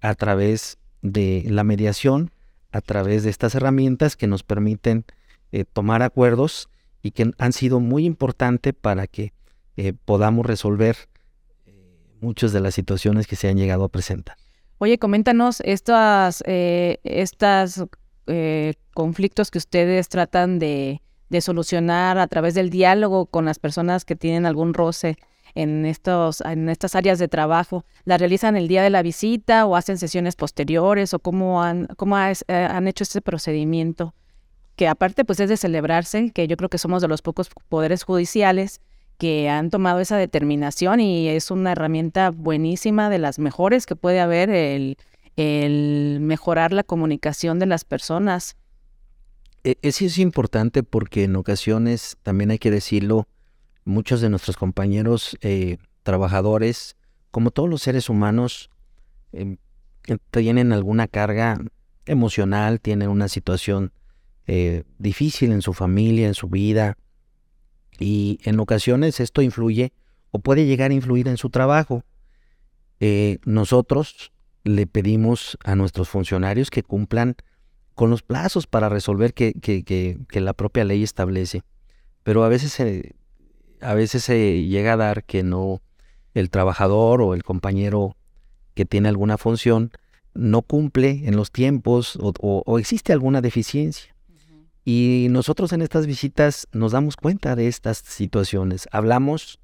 a 0.00 0.14
través 0.14 0.78
de 1.02 1.44
la 1.46 1.62
mediación, 1.62 2.30
a 2.72 2.80
través 2.80 3.22
de 3.22 3.28
estas 3.28 3.54
herramientas 3.54 4.16
que 4.16 4.28
nos 4.28 4.44
permiten 4.44 5.04
eh, 5.52 5.66
tomar 5.70 6.00
acuerdos 6.00 6.70
y 7.02 7.10
que 7.10 7.32
han 7.36 7.52
sido 7.52 7.80
muy 7.80 8.06
importantes 8.06 8.72
para 8.72 9.06
que 9.06 9.34
eh, 9.76 9.92
podamos 9.92 10.46
resolver 10.46 10.96
muchas 12.20 12.52
de 12.52 12.60
las 12.60 12.74
situaciones 12.74 13.26
que 13.26 13.36
se 13.36 13.48
han 13.48 13.56
llegado 13.56 13.84
a 13.84 13.88
presentar. 13.88 14.36
Oye, 14.78 14.98
coméntanos 14.98 15.60
estas, 15.64 16.42
eh, 16.46 16.98
estas 17.02 17.84
eh, 18.28 18.74
conflictos 18.94 19.50
que 19.50 19.58
ustedes 19.58 20.08
tratan 20.08 20.58
de, 20.58 21.00
solucionar 21.40 22.18
a 22.18 22.26
través 22.26 22.54
del 22.54 22.70
diálogo 22.70 23.26
con 23.26 23.44
las 23.44 23.58
personas 23.58 24.04
que 24.04 24.16
tienen 24.16 24.46
algún 24.46 24.74
roce 24.74 25.16
en, 25.54 25.84
estos, 25.84 26.40
en 26.42 26.68
estas 26.68 26.94
áreas 26.94 27.18
de 27.18 27.28
trabajo. 27.28 27.84
¿La 28.04 28.18
realizan 28.18 28.56
el 28.56 28.68
día 28.68 28.82
de 28.82 28.90
la 28.90 29.02
visita 29.02 29.66
o 29.66 29.76
hacen 29.76 29.98
sesiones 29.98 30.36
posteriores 30.36 31.12
o 31.12 31.18
cómo 31.18 31.62
han, 31.62 31.86
cómo 31.96 32.16
eh, 32.18 32.34
han 32.48 32.86
hecho 32.86 33.02
este 33.02 33.20
procedimiento? 33.20 34.14
Que 34.76 34.86
aparte 34.86 35.24
pues 35.24 35.40
es 35.40 35.48
de 35.48 35.56
celebrarse, 35.56 36.30
que 36.30 36.46
yo 36.46 36.56
creo 36.56 36.68
que 36.68 36.78
somos 36.78 37.02
de 37.02 37.08
los 37.08 37.20
pocos 37.20 37.50
poderes 37.68 38.04
judiciales 38.04 38.80
que 39.18 39.48
han 39.48 39.68
tomado 39.68 39.98
esa 39.98 40.16
determinación 40.16 41.00
y 41.00 41.28
es 41.28 41.50
una 41.50 41.72
herramienta 41.72 42.30
buenísima 42.30 43.10
de 43.10 43.18
las 43.18 43.40
mejores 43.40 43.84
que 43.84 43.96
puede 43.96 44.20
haber 44.20 44.48
el, 44.50 46.18
mejorar 46.20 46.72
la 46.72 46.84
comunicación 46.84 47.58
de 47.58 47.66
las 47.66 47.84
personas. 47.84 48.56
E, 49.64 49.76
eso 49.82 50.04
es 50.04 50.18
importante 50.18 50.84
porque 50.84 51.24
en 51.24 51.34
ocasiones, 51.34 52.16
también 52.22 52.52
hay 52.52 52.58
que 52.58 52.70
decirlo, 52.70 53.26
muchos 53.84 54.20
de 54.20 54.30
nuestros 54.30 54.56
compañeros 54.56 55.36
eh, 55.40 55.78
trabajadores, 56.04 56.96
como 57.32 57.50
todos 57.50 57.68
los 57.68 57.82
seres 57.82 58.08
humanos, 58.08 58.70
em, 59.32 59.56
tienen 60.30 60.72
alguna 60.72 61.08
carga 61.08 61.58
emocional, 62.06 62.80
tienen 62.80 63.08
una 63.08 63.28
situación 63.28 63.92
eh, 64.46 64.84
difícil 64.98 65.52
en 65.52 65.60
su 65.60 65.74
familia, 65.74 66.26
en 66.28 66.34
su 66.34 66.48
vida, 66.48 66.96
y 67.98 68.38
en 68.44 68.60
ocasiones 68.60 69.20
esto 69.20 69.42
influye 69.42 69.92
o 70.30 70.38
puede 70.38 70.66
llegar 70.66 70.90
a 70.90 70.94
influir 70.94 71.28
en 71.28 71.36
su 71.36 71.50
trabajo. 71.50 72.04
Eh, 73.00 73.38
nosotros 73.44 74.32
le 74.64 74.86
pedimos 74.86 75.58
a 75.64 75.74
nuestros 75.74 76.08
funcionarios 76.08 76.70
que 76.70 76.82
cumplan 76.82 77.36
con 77.94 78.10
los 78.10 78.22
plazos 78.22 78.66
para 78.66 78.88
resolver 78.88 79.34
que, 79.34 79.52
que, 79.54 80.40
la 80.40 80.52
propia 80.52 80.84
ley 80.84 81.02
establece. 81.02 81.62
Pero 82.22 82.44
a 82.44 82.48
veces, 82.48 82.72
se, 82.72 83.14
a 83.80 83.94
veces 83.94 84.24
se 84.24 84.64
llega 84.64 84.92
a 84.92 84.96
dar 84.96 85.24
que 85.24 85.42
no 85.42 85.80
el 86.34 86.50
trabajador 86.50 87.22
o 87.22 87.34
el 87.34 87.42
compañero 87.42 88.16
que 88.74 88.84
tiene 88.84 89.08
alguna 89.08 89.38
función 89.38 89.90
no 90.34 90.62
cumple 90.62 91.22
en 91.24 91.34
los 91.34 91.50
tiempos 91.50 92.16
o 92.20 92.78
existe 92.78 93.12
alguna 93.12 93.40
deficiencia. 93.40 94.14
Y 94.90 95.26
nosotros 95.28 95.74
en 95.74 95.82
estas 95.82 96.06
visitas 96.06 96.66
nos 96.72 96.92
damos 96.92 97.16
cuenta 97.16 97.54
de 97.54 97.68
estas 97.68 97.98
situaciones. 97.98 98.88
Hablamos 98.90 99.60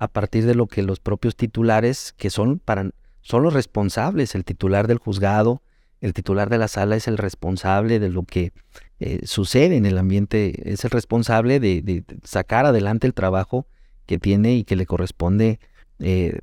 a 0.00 0.08
partir 0.08 0.46
de 0.46 0.56
lo 0.56 0.66
que 0.66 0.82
los 0.82 0.98
propios 0.98 1.36
titulares, 1.36 2.12
que 2.16 2.28
son, 2.28 2.58
para, 2.58 2.90
son 3.20 3.44
los 3.44 3.54
responsables, 3.54 4.34
el 4.34 4.44
titular 4.44 4.88
del 4.88 4.98
juzgado, 4.98 5.62
el 6.00 6.12
titular 6.12 6.50
de 6.50 6.58
la 6.58 6.66
sala 6.66 6.96
es 6.96 7.06
el 7.06 7.18
responsable 7.18 8.00
de 8.00 8.08
lo 8.08 8.24
que 8.24 8.52
eh, 8.98 9.20
sucede 9.26 9.76
en 9.76 9.86
el 9.86 9.96
ambiente, 9.96 10.68
es 10.68 10.84
el 10.84 10.90
responsable 10.90 11.60
de, 11.60 12.02
sacar 12.24 12.66
adelante 12.66 13.06
el 13.06 13.14
trabajo 13.14 13.68
que 14.06 14.18
tiene 14.18 14.56
y 14.56 14.64
que 14.64 14.74
le 14.74 14.86
corresponde 14.86 15.60
eh, 16.00 16.40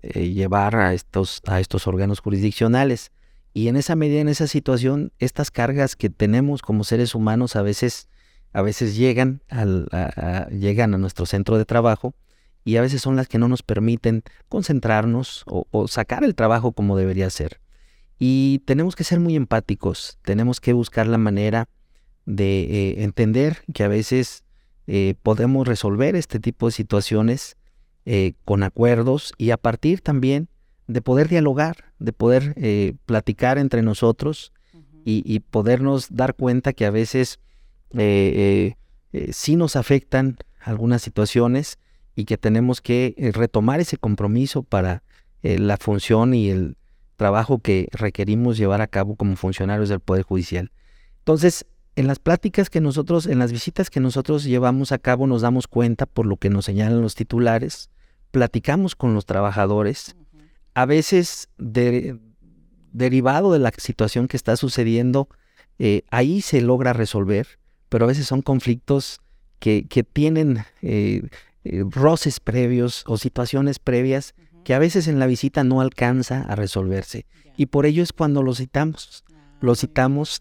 eh, 0.00 0.30
llevar 0.30 0.76
a 0.76 0.94
estos, 0.94 1.42
a 1.44 1.60
estos 1.60 1.86
órganos 1.86 2.20
jurisdiccionales. 2.20 3.12
Y 3.56 3.68
en 3.68 3.76
esa 3.76 3.96
medida, 3.96 4.20
en 4.20 4.28
esa 4.28 4.48
situación, 4.48 5.12
estas 5.18 5.50
cargas 5.50 5.96
que 5.96 6.10
tenemos 6.10 6.60
como 6.60 6.84
seres 6.84 7.14
humanos 7.14 7.56
a 7.56 7.62
veces, 7.62 8.06
a 8.52 8.60
veces 8.60 8.96
llegan, 8.96 9.42
a, 9.48 10.46
llegan 10.50 10.92
a 10.92 10.98
nuestro 10.98 11.24
centro 11.24 11.56
de 11.56 11.64
trabajo 11.64 12.14
y 12.64 12.76
a 12.76 12.82
veces 12.82 13.00
son 13.00 13.16
las 13.16 13.28
que 13.28 13.38
no 13.38 13.48
nos 13.48 13.62
permiten 13.62 14.24
concentrarnos 14.50 15.42
o, 15.46 15.88
sacar 15.88 16.22
el 16.22 16.34
trabajo 16.34 16.72
como 16.72 16.98
debería 16.98 17.30
ser. 17.30 17.62
Y 18.18 18.60
tenemos 18.66 18.94
que 18.94 19.04
ser 19.04 19.20
muy 19.20 19.36
empáticos, 19.36 20.18
tenemos 20.22 20.60
que 20.60 20.74
buscar 20.74 21.06
la 21.06 21.16
manera 21.16 21.70
de 22.26 22.60
eh, 22.60 23.04
entender 23.04 23.62
que 23.72 23.84
a 23.84 23.88
veces 23.88 24.44
eh, 24.86 25.14
podemos 25.22 25.66
resolver 25.66 26.14
este 26.14 26.40
tipo 26.40 26.66
de 26.66 26.72
situaciones 26.72 27.56
eh, 28.04 28.34
con 28.44 28.64
acuerdos 28.64 29.32
y 29.38 29.48
a 29.48 29.56
partir 29.56 30.02
también 30.02 30.50
de 30.86 31.00
poder 31.00 31.28
dialogar, 31.28 31.92
de 31.98 32.12
poder 32.12 32.54
eh, 32.56 32.94
platicar 33.06 33.58
entre 33.58 33.82
nosotros 33.82 34.52
y, 35.08 35.38
podernos 35.38 36.08
dar 36.10 36.34
cuenta 36.34 36.72
que 36.72 36.84
a 36.84 36.90
veces 36.90 37.38
eh, 37.96 38.74
eh, 39.12 39.32
sí 39.32 39.54
nos 39.54 39.76
afectan 39.76 40.36
algunas 40.60 41.00
situaciones 41.00 41.78
y 42.16 42.24
que 42.24 42.36
tenemos 42.36 42.80
que 42.80 43.14
retomar 43.32 43.78
ese 43.78 43.98
compromiso 43.98 44.64
para 44.64 45.04
la 45.42 45.76
función 45.76 46.34
y 46.34 46.50
el 46.50 46.76
trabajo 47.14 47.58
que 47.58 47.88
requerimos 47.92 48.56
llevar 48.56 48.80
a 48.80 48.88
cabo 48.88 49.14
como 49.14 49.36
funcionarios 49.36 49.88
del 49.88 50.00
Poder 50.00 50.24
Judicial. 50.24 50.72
Entonces, 51.18 51.66
en 51.94 52.08
las 52.08 52.18
pláticas 52.18 52.68
que 52.68 52.80
nosotros, 52.80 53.26
en 53.26 53.38
las 53.38 53.52
visitas 53.52 53.90
que 53.90 54.00
nosotros 54.00 54.42
llevamos 54.44 54.90
a 54.90 54.98
cabo, 54.98 55.26
nos 55.26 55.42
damos 55.42 55.66
cuenta, 55.66 56.04
por 56.04 56.26
lo 56.26 56.36
que 56.36 56.50
nos 56.50 56.66
señalan 56.66 57.00
los 57.00 57.14
titulares, 57.14 57.90
platicamos 58.32 58.94
con 58.94 59.14
los 59.14 59.24
trabajadores, 59.24 60.14
a 60.76 60.84
veces 60.84 61.48
derivado 61.56 63.50
de 63.50 63.58
la 63.58 63.72
situación 63.78 64.28
que 64.28 64.36
está 64.36 64.58
sucediendo, 64.58 65.26
eh, 65.78 66.02
ahí 66.10 66.42
se 66.42 66.60
logra 66.60 66.92
resolver, 66.92 67.58
pero 67.88 68.04
a 68.04 68.08
veces 68.08 68.26
son 68.26 68.42
conflictos 68.42 69.22
que, 69.58 69.86
tienen 70.12 70.66
eh, 70.82 71.22
eh, 71.64 71.82
roces 71.88 72.40
previos 72.40 73.04
o 73.06 73.16
situaciones 73.16 73.78
previas 73.78 74.34
que 74.64 74.74
a 74.74 74.78
veces 74.78 75.08
en 75.08 75.18
la 75.18 75.26
visita 75.26 75.64
no 75.64 75.80
alcanza 75.80 76.42
a 76.42 76.56
resolverse. 76.56 77.24
Y 77.56 77.66
por 77.66 77.86
ello 77.86 78.02
es 78.02 78.12
cuando 78.12 78.42
lo 78.42 78.54
citamos. 78.54 79.24
Lo 79.62 79.72
ah, 79.72 79.76
citamos 79.76 80.40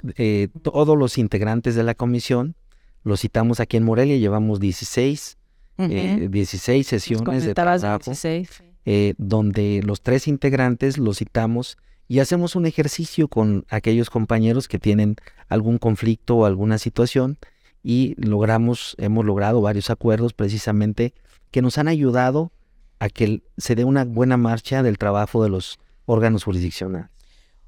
todos 0.64 0.98
los 0.98 1.18
integrantes 1.18 1.76
de 1.76 1.84
la 1.84 1.96
comisión, 1.96 2.56
lo 3.04 3.16
citamos 3.16 3.62
aquí 3.62 3.78
en 3.78 3.86
Morelia, 3.86 4.18
llevamos 4.18 4.60
16, 4.60 5.38
16 5.78 6.86
sesiones 6.86 7.46
de 7.46 7.54
trabajo. 7.54 8.00
16. 8.00 8.75
Eh, 8.88 9.16
donde 9.18 9.82
los 9.84 10.02
tres 10.02 10.28
integrantes 10.28 11.00
los 11.00 11.18
citamos 11.18 11.78
y 12.08 12.20
hacemos 12.20 12.56
un 12.56 12.68
ejercicio 12.68 13.28
con 13.28 13.66
aquellos 13.70 14.12
compañeros 14.12 14.68
que 14.68 14.78
tienen 14.78 15.16
algún 15.50 15.80
conflicto 15.80 16.36
o 16.36 16.46
alguna 16.46 16.78
situación 16.78 17.40
y 17.82 18.14
logramos, 18.18 18.96
hemos 19.00 19.26
logrado 19.26 19.60
varios 19.62 19.90
acuerdos 19.90 20.34
precisamente 20.34 21.16
que 21.50 21.64
nos 21.64 21.80
han 21.80 21.88
ayudado 21.88 22.52
a 23.00 23.10
que 23.10 23.42
se 23.58 23.74
dé 23.74 23.86
una 23.86 24.06
buena 24.06 24.38
marcha 24.38 24.84
del 24.84 25.00
trabajo 25.00 25.44
de 25.44 25.50
los 25.50 25.80
órganos 26.06 26.44
jurisdiccionales. 26.44 27.10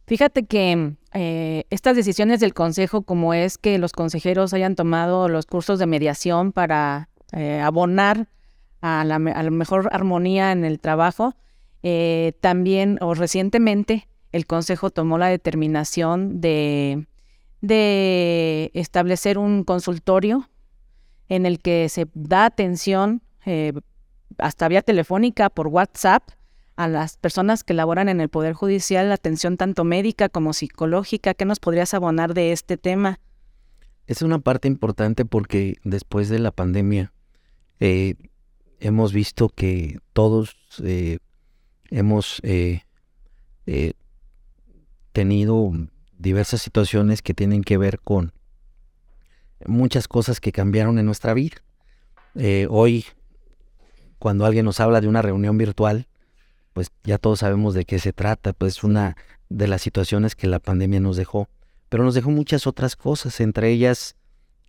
Fíjate 0.05 0.45
que 0.45 0.93
eh, 1.13 1.63
estas 1.69 1.95
decisiones 1.95 2.39
del 2.39 2.53
Consejo, 2.53 3.01
como 3.01 3.33
es 3.33 3.57
que 3.57 3.77
los 3.77 3.91
consejeros 3.91 4.53
hayan 4.53 4.75
tomado 4.75 5.27
los 5.29 5.45
cursos 5.45 5.79
de 5.79 5.85
mediación 5.85 6.51
para 6.51 7.09
eh, 7.33 7.59
abonar 7.59 8.27
a 8.81 9.03
la, 9.05 9.19
mejor 9.19 9.89
armonía 9.91 10.51
en 10.51 10.65
el 10.65 10.79
trabajo, 10.79 11.35
eh, 11.83 12.33
también 12.41 12.97
o 13.01 13.13
recientemente 13.13 14.07
el 14.31 14.45
Consejo 14.45 14.89
tomó 14.89 15.17
la 15.17 15.27
determinación 15.27 16.41
de, 16.41 17.07
de 17.61 18.71
establecer 18.73 19.37
un 19.37 19.63
consultorio 19.63 20.49
en 21.29 21.45
el 21.45 21.59
que 21.59 21.89
se 21.89 22.07
da 22.13 22.45
atención 22.45 23.21
hasta 24.37 24.67
vía 24.67 24.81
telefónica 24.81 25.49
por 25.49 25.67
WhatsApp 25.67 26.23
a 26.75 26.87
las 26.87 27.17
personas 27.17 27.63
que 27.63 27.73
laboran 27.73 28.07
en 28.07 28.21
el 28.21 28.29
Poder 28.29 28.53
Judicial, 28.53 29.11
atención 29.11 29.57
tanto 29.57 29.83
médica 29.83 30.29
como 30.29 30.53
psicológica. 30.53 31.33
¿Qué 31.33 31.43
nos 31.43 31.59
podrías 31.59 31.93
abonar 31.93 32.35
de 32.35 32.51
este 32.51 32.77
tema? 32.77 33.19
Es 34.05 34.21
una 34.21 34.39
parte 34.39 34.67
importante 34.67 35.25
porque 35.25 35.77
después 35.83 36.29
de 36.29 36.39
la 36.39 36.51
pandemia 36.51 37.11
eh, 37.79 38.13
hemos 38.79 39.13
visto 39.13 39.49
que 39.49 39.99
todos 40.13 40.55
eh, 40.83 41.19
hemos 41.89 42.39
eh, 42.43 42.83
tenido 45.11 45.71
diversas 46.17 46.61
situaciones 46.61 47.21
que 47.21 47.33
tienen 47.33 47.63
que 47.63 47.77
ver 47.77 47.99
con 47.99 48.33
muchas 49.65 50.07
cosas 50.07 50.39
que 50.39 50.51
cambiaron 50.51 50.99
en 50.99 51.05
nuestra 51.05 51.33
vida. 51.33 51.57
hoy, 52.69 53.05
cuando 54.19 54.45
alguien 54.45 54.65
nos 54.65 54.79
habla 54.79 55.01
de 55.01 55.07
una 55.07 55.21
reunión 55.21 55.57
virtual, 55.57 56.07
pues 56.73 56.91
ya 57.03 57.17
todos 57.17 57.39
sabemos 57.39 57.73
de 57.73 57.85
qué 57.85 57.97
se 57.97 58.13
trata, 58.13 58.53
pues 58.53 58.83
una 58.83 59.17
de 59.49 59.67
las 59.67 59.81
situaciones 59.81 60.35
que 60.35 60.47
la 60.47 60.59
pandemia 60.59 60.99
nos 60.99 61.17
dejó, 61.17 61.49
pero 61.89 62.03
nos 62.03 62.13
dejó 62.13 62.29
muchas 62.29 62.67
otras 62.67 62.95
cosas, 62.95 63.39
entre 63.39 63.71
ellas 63.71 64.15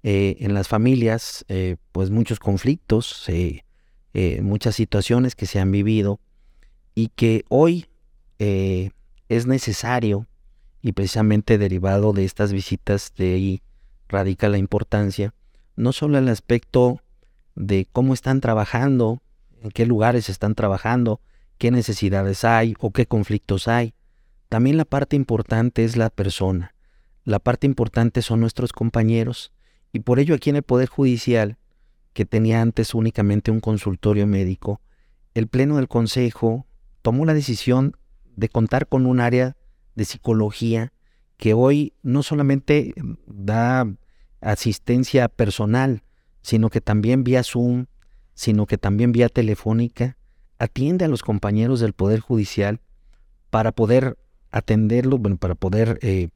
eh, 0.02 0.36
en 0.40 0.54
las 0.54 0.68
familias, 0.68 1.44
eh, 1.48 1.76
pues 1.92 2.10
muchos 2.10 2.38
conflictos, 2.38 3.28
eh, 3.28 3.64
muchas 4.42 4.74
situaciones 4.74 5.34
que 5.34 5.46
se 5.46 5.60
han 5.60 5.70
vivido 5.70 6.20
y 6.94 7.08
que 7.08 7.44
hoy 7.48 7.86
es 8.38 9.46
necesario 9.46 10.26
y 10.80 10.92
precisamente 10.92 11.58
derivado 11.58 12.12
de 12.12 12.24
estas 12.24 12.52
visitas 12.52 13.12
de 13.16 13.34
ahí 13.34 13.62
radica 14.08 14.48
la 14.48 14.58
importancia, 14.58 15.34
no 15.76 15.92
solo 15.92 16.18
el 16.18 16.28
aspecto 16.28 17.02
de 17.54 17.86
cómo 17.92 18.14
están 18.14 18.40
trabajando, 18.40 19.20
en 19.62 19.70
qué 19.70 19.86
lugares 19.86 20.28
están 20.28 20.54
trabajando, 20.54 21.20
qué 21.58 21.70
necesidades 21.70 22.44
hay 22.44 22.74
o 22.80 22.92
qué 22.92 23.06
conflictos 23.06 23.68
hay. 23.68 23.94
También 24.48 24.76
la 24.76 24.84
parte 24.84 25.16
importante 25.16 25.84
es 25.84 25.96
la 25.96 26.08
persona. 26.08 26.74
La 27.24 27.38
parte 27.38 27.66
importante 27.66 28.22
son 28.22 28.40
nuestros 28.40 28.72
compañeros. 28.72 29.52
Y 29.92 30.00
por 30.00 30.20
ello 30.20 30.34
aquí 30.34 30.48
en 30.48 30.56
el 30.56 30.62
Poder 30.62 30.88
Judicial, 30.88 31.57
que 32.18 32.26
tenía 32.26 32.60
antes 32.60 32.96
únicamente 32.96 33.52
un 33.52 33.60
consultorio 33.60 34.26
médico, 34.26 34.80
el 35.34 35.46
Pleno 35.46 35.76
del 35.76 35.86
Consejo 35.86 36.66
tomó 37.00 37.24
la 37.24 37.32
decisión 37.32 37.96
de 38.34 38.48
contar 38.48 38.88
con 38.88 39.06
un 39.06 39.20
área 39.20 39.56
de 39.94 40.04
psicología 40.04 40.92
que 41.36 41.54
hoy 41.54 41.92
no 42.02 42.24
solamente 42.24 42.92
da 43.28 43.86
asistencia 44.40 45.28
personal, 45.28 46.02
sino 46.42 46.70
que 46.70 46.80
también 46.80 47.22
vía 47.22 47.44
Zoom, 47.44 47.86
sino 48.34 48.66
que 48.66 48.78
también 48.78 49.12
vía 49.12 49.28
telefónica, 49.28 50.16
atiende 50.58 51.04
a 51.04 51.08
los 51.08 51.22
compañeros 51.22 51.78
del 51.78 51.92
Poder 51.92 52.18
Judicial 52.18 52.80
para 53.48 53.70
poder 53.70 54.18
atenderlos, 54.50 55.20
bueno, 55.20 55.36
para 55.36 55.54
poder 55.54 56.00
eh, 56.02 56.30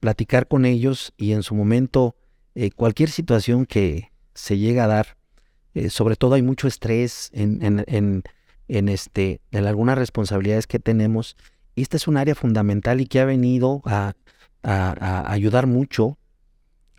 platicar 0.00 0.48
con 0.48 0.64
ellos 0.64 1.12
y 1.16 1.30
en 1.30 1.44
su 1.44 1.54
momento 1.54 2.16
eh, 2.56 2.72
cualquier 2.72 3.08
situación 3.08 3.66
que 3.66 4.10
se 4.34 4.58
llega 4.58 4.82
a 4.82 4.88
dar, 4.88 5.17
eh, 5.78 5.90
sobre 5.90 6.16
todo 6.16 6.34
hay 6.34 6.42
mucho 6.42 6.66
estrés 6.66 7.30
en, 7.32 7.62
en, 7.62 8.22
en, 8.68 8.88
este, 8.88 9.40
en 9.52 9.66
algunas 9.66 9.96
responsabilidades 9.96 10.66
que 10.66 10.78
tenemos. 10.78 11.36
Y 11.74 11.82
esta 11.82 11.96
es 11.96 12.08
un 12.08 12.16
área 12.16 12.34
fundamental 12.34 13.00
y 13.00 13.06
que 13.06 13.20
ha 13.20 13.24
venido 13.24 13.82
a, 13.84 14.14
ayudar 14.62 15.66
mucho 15.66 16.18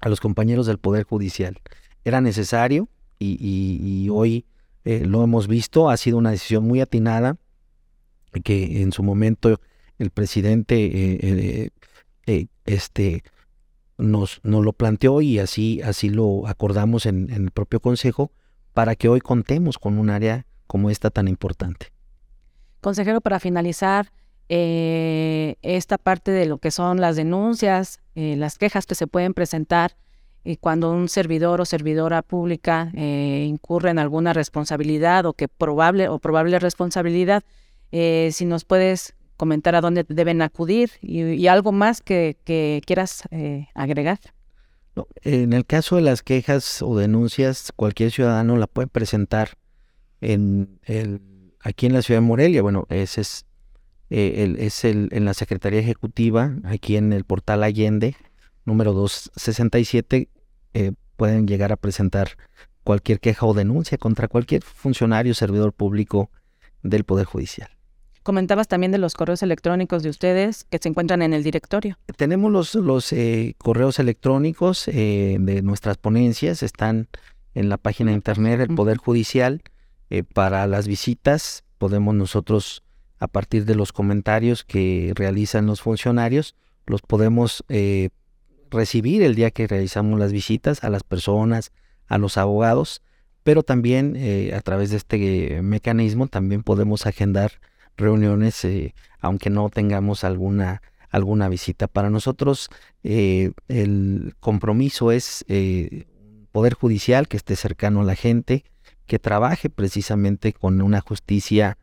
a 0.02 0.10
los 0.10 0.22
compañeros 0.22 0.66
del 0.66 0.78
Poder 0.78 1.04
Judicial. 1.04 1.60
Era 2.06 2.22
necesario 2.22 2.88
y, 3.20 4.08
hoy 4.12 4.46
eh, 4.86 5.06
lo 5.06 5.24
hemos 5.24 5.48
visto, 5.48 5.90
ha 5.90 5.98
sido 5.98 6.18
una 6.18 6.32
decisión 6.32 6.66
muy 6.66 6.80
atinada 6.80 7.38
que 8.44 8.82
en 8.82 8.94
su 8.94 9.04
momento 9.04 9.60
el 9.98 10.10
presidente 10.10 11.70
eh, 12.26 12.48
este, 12.66 13.24
nos, 13.98 14.40
nos, 14.44 14.64
lo 14.64 14.72
planteó 14.72 15.22
y 15.22 15.40
así, 15.40 15.82
así 15.82 16.10
lo 16.10 16.48
acordamos 16.48 17.06
en, 17.06 17.30
el 17.30 17.52
propio 17.52 17.82
Consejo 17.82 18.32
para 18.74 18.96
que 18.96 19.10
hoy 19.10 19.20
contemos 19.20 19.78
con 19.78 19.98
un 19.98 20.10
área 20.10 20.46
como 20.68 20.90
esta 20.90 21.10
tan 21.10 21.28
importante. 21.28 21.88
Consejero, 22.82 23.22
para 23.22 23.40
finalizar, 23.40 24.12
esta 24.52 26.00
parte 26.00 26.32
de 26.32 26.48
lo 26.48 26.58
que 26.58 26.72
son 26.72 27.00
las 27.00 27.16
denuncias, 27.16 28.00
las 28.16 28.58
quejas 28.58 28.88
que 28.88 28.96
se 28.96 29.06
pueden 29.06 29.36
presentar 29.36 29.96
y 30.44 30.58
cuando 30.58 30.92
un 30.92 31.10
servidor 31.10 31.62
o 31.62 31.66
servidora 31.66 32.22
pública 32.22 32.92
eh, 32.96 33.46
incurre 33.48 33.90
en 33.90 34.00
alguna 34.00 34.34
responsabilidad 34.34 35.26
o 35.26 35.34
que 35.34 35.48
probable 35.48 36.08
o 36.08 36.20
probable 36.20 36.60
responsabilidad, 36.60 37.44
eh, 37.92 38.30
si 38.32 38.46
nos 38.46 38.66
puedes 38.66 39.16
comentar 39.38 39.76
a 39.76 39.82
dónde 39.82 40.06
deben 40.08 40.42
acudir 40.42 40.92
y, 41.02 41.48
algo 41.48 41.72
más 41.72 42.02
que, 42.02 42.38
quieras 42.86 43.24
eh, 43.32 43.68
agregar. 43.74 44.20
En 45.22 45.54
el 45.54 45.66
caso 45.66 45.96
de 45.96 46.02
las 46.02 46.24
quejas 46.24 46.82
o 46.82 46.98
denuncias, 46.98 47.72
cualquier 47.76 48.12
ciudadano 48.12 48.58
la 48.58 48.68
puede 48.68 48.88
presentar 48.88 49.58
en 50.22 50.80
aquí 51.62 51.86
en 51.86 51.94
la 51.94 52.02
ciudad 52.02 52.22
de 52.22 52.28
Morelia. 52.28 52.62
Bueno, 52.62 52.86
ese 52.90 53.22
es, 53.22 53.46
el, 54.10 54.58
es 54.58 54.84
el, 54.86 55.10
en 55.12 55.26
la 55.26 55.34
Secretaría 55.34 55.80
Ejecutiva, 55.80 56.56
aquí 56.64 56.96
en 56.96 57.14
el 57.14 57.26
portal 57.26 57.64
Allende, 57.64 58.16
número 58.66 58.94
267, 58.94 60.30
eh, 60.74 60.92
pueden 61.16 61.48
llegar 61.48 61.72
a 61.72 61.78
presentar 61.78 62.38
cualquier 62.84 63.20
queja 63.20 63.46
o 63.46 63.54
denuncia 63.54 63.98
contra 63.98 64.28
cualquier 64.28 64.64
funcionario 64.64 65.32
o 65.32 65.36
servidor 65.36 65.74
público 65.74 66.32
del 66.82 67.04
Poder 67.04 67.26
Judicial. 67.26 67.70
Comentabas 68.30 68.68
también 68.68 68.92
de 68.92 69.00
los 69.00 69.16
correos 69.16 69.42
electrónicos 69.42 70.04
de 70.04 70.12
ustedes 70.12 70.66
que 70.70 70.78
se 70.78 70.88
encuentran 70.88 71.24
en 71.24 71.34
el 71.34 71.42
directorio. 71.42 71.98
Tenemos 72.16 72.52
los, 72.52 72.76
los 72.76 73.12
eh, 73.12 73.56
correos 73.58 73.98
electrónicos 73.98 74.88
eh, 74.88 75.38
de 75.40 75.64
nuestras 75.64 75.98
ponencias, 75.98 76.62
están 76.62 77.08
en 77.56 77.70
la 77.70 77.78
página 77.78 78.12
de 78.12 78.18
internet 78.18 78.60
del 78.60 78.76
Poder 78.76 78.98
Judicial. 78.98 79.64
para 80.36 80.68
las 80.68 80.88
visitas 80.88 81.64
podemos 81.80 82.14
nosotros, 82.14 82.84
a 83.18 83.28
partir 83.28 83.66
de 83.66 83.74
los 83.74 83.92
comentarios 83.92 84.64
que 84.64 85.12
realizan 85.16 85.66
los 85.66 85.82
funcionarios, 85.82 86.54
los 86.86 87.02
podemos 87.02 87.64
recibir 88.70 89.24
el 89.24 89.34
día 89.34 89.50
que 89.50 89.66
realizamos 89.66 90.20
las 90.20 90.32
visitas 90.32 90.84
a 90.84 90.92
las 90.92 91.02
personas, 91.02 91.72
a 92.06 92.20
los 92.20 92.38
abogados, 92.38 93.02
pero 93.42 93.64
también 93.64 94.14
eh, 94.16 94.54
a 94.54 94.62
través 94.62 94.92
de 94.92 94.98
este 94.98 95.64
mecanismo 95.64 96.28
también 96.28 96.62
podemos 96.62 97.08
agendar 97.08 97.54
reuniones 98.00 98.64
eh, 98.66 98.94
aunque 99.20 99.50
no 99.50 99.70
tengamos 99.70 100.24
alguna 100.24 100.82
alguna 101.10 101.50
visita. 101.50 101.88
Para 101.88 102.10
nosotros 102.10 102.70
eh, 103.04 103.52
el 103.68 104.36
compromiso 104.40 105.12
es 105.12 105.44
poder 106.52 106.74
judicial 106.74 107.28
que 107.28 107.38
esté 107.38 107.56
cercano 107.56 108.02
a 108.02 108.04
la 108.04 108.16
gente, 108.16 108.64
que 109.08 109.18
trabaje 109.18 109.70
precisamente 109.70 110.54
con 110.54 110.82
una 110.82 111.02
justicia 111.02 111.78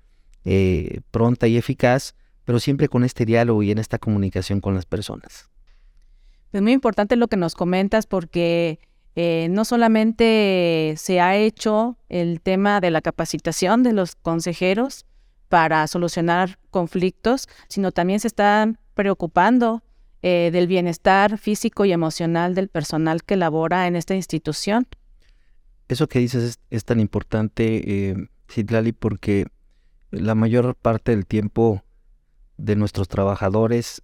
pronta 1.11 1.49
y 1.49 1.57
eficaz, 1.57 2.15
pero 2.45 2.61
siempre 2.61 2.89
con 2.89 3.03
este 3.03 3.25
diálogo 3.25 3.65
y 3.65 3.73
en 3.73 3.79
esta 3.79 3.99
comunicación 3.99 4.61
con 4.61 4.77
las 4.77 4.87
personas. 4.87 5.51
Es 6.53 6.63
muy 6.63 6.73
importante 6.73 7.17
lo 7.17 7.27
que 7.27 7.37
nos 7.37 7.55
comentas 7.55 8.07
porque 8.07 8.79
eh, 9.19 9.49
no 9.51 9.65
solamente 9.65 10.95
se 10.99 11.21
ha 11.21 11.37
hecho 11.37 11.97
el 12.09 12.41
tema 12.41 12.81
de 12.81 12.91
la 12.91 13.01
capacitación 13.01 13.83
de 13.83 13.95
los 13.95 14.15
consejeros 14.15 15.07
para 15.49 15.87
solucionar 15.87 16.59
conflictos, 16.71 17.49
sino 17.69 17.93
también 17.93 18.21
se 18.21 18.29
están 18.29 18.79
preocupando 18.95 19.83
eh, 20.23 20.51
del 20.53 20.67
bienestar 20.67 21.39
físico 21.39 21.85
y 21.85 21.93
emocional 21.93 22.55
del 22.55 22.69
personal 22.69 23.23
que 23.23 23.37
labora 23.37 23.87
en 23.87 23.97
esta 23.97 24.15
institución. 24.15 24.87
Eso 25.89 26.09
que 26.09 26.19
dices 26.19 26.59
es, 26.71 26.85
tan 26.85 26.99
importante, 26.99 28.11
eh, 28.11 28.29
porque 28.99 29.47
la 30.11 30.35
mayor 30.35 30.75
parte 30.75 31.13
del 31.13 31.27
tiempo 31.27 31.85
de 32.57 32.75
nuestros 32.75 33.09
trabajadores 33.09 34.03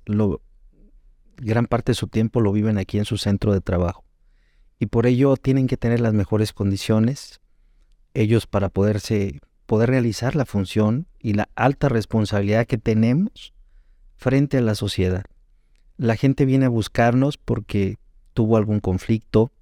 gran 1.37 1.67
parte 1.67 1.93
de 1.93 1.97
su 1.97 2.09
tiempo 2.09 2.41
lo 2.41 2.53
viven 2.53 2.79
aquí 2.79 2.99
en 2.99 3.05
su 3.05 3.17
centro 3.17 3.53
de 3.53 3.61
trabajo. 3.61 4.05
y 4.79 4.87
por 4.87 5.07
ello 5.07 5.37
tienen 5.37 5.69
que 5.69 5.77
tener 5.77 6.01
las 6.01 6.13
mejores 6.13 6.53
condiciones 6.53 7.41
ellos 8.15 8.47
para 8.47 8.69
poderse 8.69 9.41
poder 9.67 9.91
realizar 9.91 10.37
la 10.37 10.45
función 10.45 11.07
y 11.19 11.35
la 11.35 11.49
alta 11.55 11.89
responsabilidad 11.89 12.67
que 12.67 12.79
tenemos 12.79 13.55
frente 14.17 14.59
a 14.59 14.63
la 14.63 14.75
sociedad. 14.75 15.25
La 15.97 16.17
gente 16.17 16.45
viene 16.45 16.67
a 16.67 16.71
buscarnos 16.71 17.37
porque 17.37 17.99
tuvo 18.35 18.57
algún 18.57 18.81
conflicto, 18.81 19.53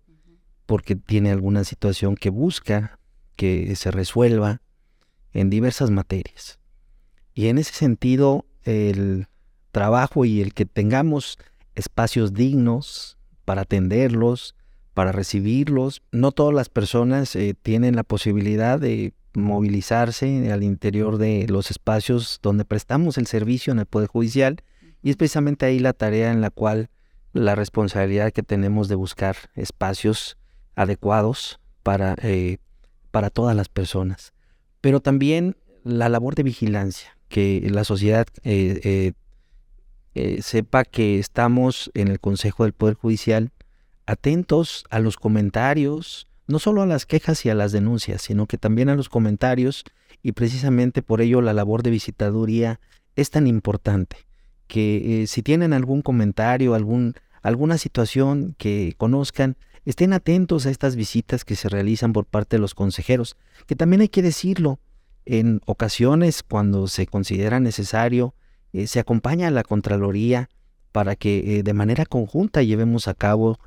porque 0.67 0.97
tiene 0.97 1.31
alguna 1.31 1.65
situación 1.65 2.15
que 2.15 2.31
busca 2.31 2.99
que 3.37 3.75
se 3.77 3.91
resuelva 3.91 4.61
en 5.33 5.51
diversas 5.51 5.91
materias. 5.91 6.59
Y 7.35 7.49
en 7.49 7.59
ese 7.59 7.73
sentido, 7.73 8.47
el 8.65 9.29
trabajo 9.73 10.25
y 10.25 10.41
el 10.41 10.55
que 10.55 10.67
tengamos 10.67 11.39
espacios 11.75 12.35
dignos 12.35 13.19
para 13.45 13.63
atenderlos, 13.63 14.55
para 14.95 15.13
recibirlos. 15.13 16.03
No 16.13 16.33
todas 16.33 16.55
las 16.55 16.69
personas 16.69 17.35
eh, 17.37 17.55
tienen 17.61 17.97
la 17.97 18.05
posibilidad 18.05 18.79
de 18.79 19.15
movilizarse 19.35 20.53
al 20.53 20.62
interior 20.62 21.19
de 21.19 21.47
los 21.49 21.71
espacios 21.71 22.40
donde 22.43 22.64
prestamos 22.64 23.19
el 23.19 23.27
servicio 23.27 23.73
en 23.73 23.79
el 23.79 23.87
Poder 23.87 24.09
Judicial 24.09 24.62
y 25.03 25.11
es 25.11 25.16
precisamente 25.16 25.66
ahí 25.66 25.79
la 25.79 25.93
tarea 25.93 26.33
en 26.33 26.40
la 26.40 26.51
cual 26.51 26.90
la 27.33 27.55
responsabilidad 27.55 28.33
que 28.33 28.43
tenemos 28.43 28.88
de 28.88 28.97
buscar 28.97 29.37
espacios 29.55 30.37
adecuados 30.75 31.61
para, 31.83 32.16
eh, 32.23 32.59
para 33.11 33.31
todas 33.31 33.57
las 33.57 33.69
personas. 33.69 34.33
Pero 34.81 35.01
también 35.01 35.57
la 35.85 36.09
labor 36.09 36.35
de 36.35 36.43
vigilancia, 36.43 37.16
que 37.29 37.66
la 37.71 37.85
sociedad 37.85 38.27
eh, 38.43 39.12
sepa 40.43 40.85
que 40.85 41.19
estamos 41.19 41.90
en 41.95 42.09
el 42.09 42.19
Consejo 42.19 42.64
del 42.64 42.73
Poder 42.73 42.95
Judicial 42.95 43.53
atentos 44.11 44.85
a 44.90 44.99
los 44.99 45.16
comentarios, 45.16 46.27
no 46.51 46.59
solo 46.59 46.83
a 46.83 46.87
las 46.87 47.07
quejas 47.07 47.47
y 47.47 47.51
a 47.51 47.55
las 47.55 47.73
denuncias, 47.73 48.23
sino 48.23 48.47
que 48.47 48.59
también 48.59 48.89
a 48.89 48.97
los 48.97 49.09
comentarios 49.09 49.85
y 50.23 50.33
precisamente 50.33 51.01
por 51.01 51.21
ello 51.21 51.41
la 51.41 51.55
labor 51.55 51.83
de 51.83 51.91
visitaduría 51.91 52.81
es 53.17 53.31
tan 53.31 53.47
importante 53.47 54.17
que 54.67 55.23
eh, 55.23 55.27
si 55.27 55.43
tienen 55.43 55.73
algún 55.73 56.03
comentario, 56.03 56.75
algún, 56.75 57.15
alguna 57.43 57.79
situación 57.79 58.55
que 58.59 58.95
conozcan, 58.97 59.57
estén 59.85 60.13
atentos 60.13 60.67
a 60.67 60.71
estas 60.71 60.97
visitas 60.97 61.45
que 61.45 61.57
se 61.57 61.69
realizan 61.69 62.13
por 62.13 62.27
parte 62.27 62.57
de 62.57 62.61
los 62.61 62.75
consejeros, 62.75 63.37
que 63.67 63.77
también 63.77 64.03
hay 64.03 64.09
que 64.09 64.23
decirlo, 64.23 64.79
en 65.27 65.61
ocasiones 65.67 66.43
cuando 66.43 66.87
se 66.87 67.07
considera 67.07 67.61
necesario, 67.61 68.35
eh, 68.73 68.87
se 68.87 69.01
acompaña 69.01 69.49
a 69.49 69.51
la 69.51 69.65
Contraloría 69.65 70.49
para 70.93 71.17
que 71.17 71.59
eh, 71.59 71.63
de 71.63 71.75
manera 71.75 72.05
conjunta 72.07 72.63
llevemos 72.63 73.09
a 73.09 73.15
cabo 73.15 73.59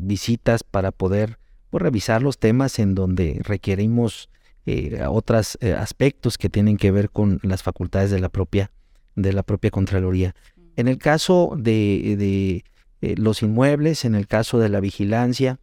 visitas 0.00 0.62
para 0.62 0.92
poder 0.92 1.40
pues, 1.70 1.82
revisar 1.82 2.22
los 2.22 2.38
temas 2.38 2.78
en 2.78 2.94
donde 2.94 3.40
requerimos 3.42 4.28
eh, 4.66 5.02
otros 5.08 5.58
aspectos 5.78 6.36
que 6.36 6.50
tienen 6.50 6.76
que 6.76 6.90
ver 6.90 7.10
con 7.10 7.40
las 7.42 7.62
facultades 7.62 8.10
de 8.10 8.20
la 8.20 8.28
propia, 8.28 8.70
de 9.16 9.32
la 9.32 9.42
propia 9.42 9.70
Contraloría. 9.70 10.34
En 10.76 10.88
el 10.88 10.98
caso 10.98 11.54
de, 11.56 12.62
los 13.00 13.42
inmuebles, 13.42 14.04
en 14.04 14.14
el 14.14 14.26
caso 14.26 14.58
de 14.58 14.68
la 14.68 14.80
vigilancia 14.80 15.58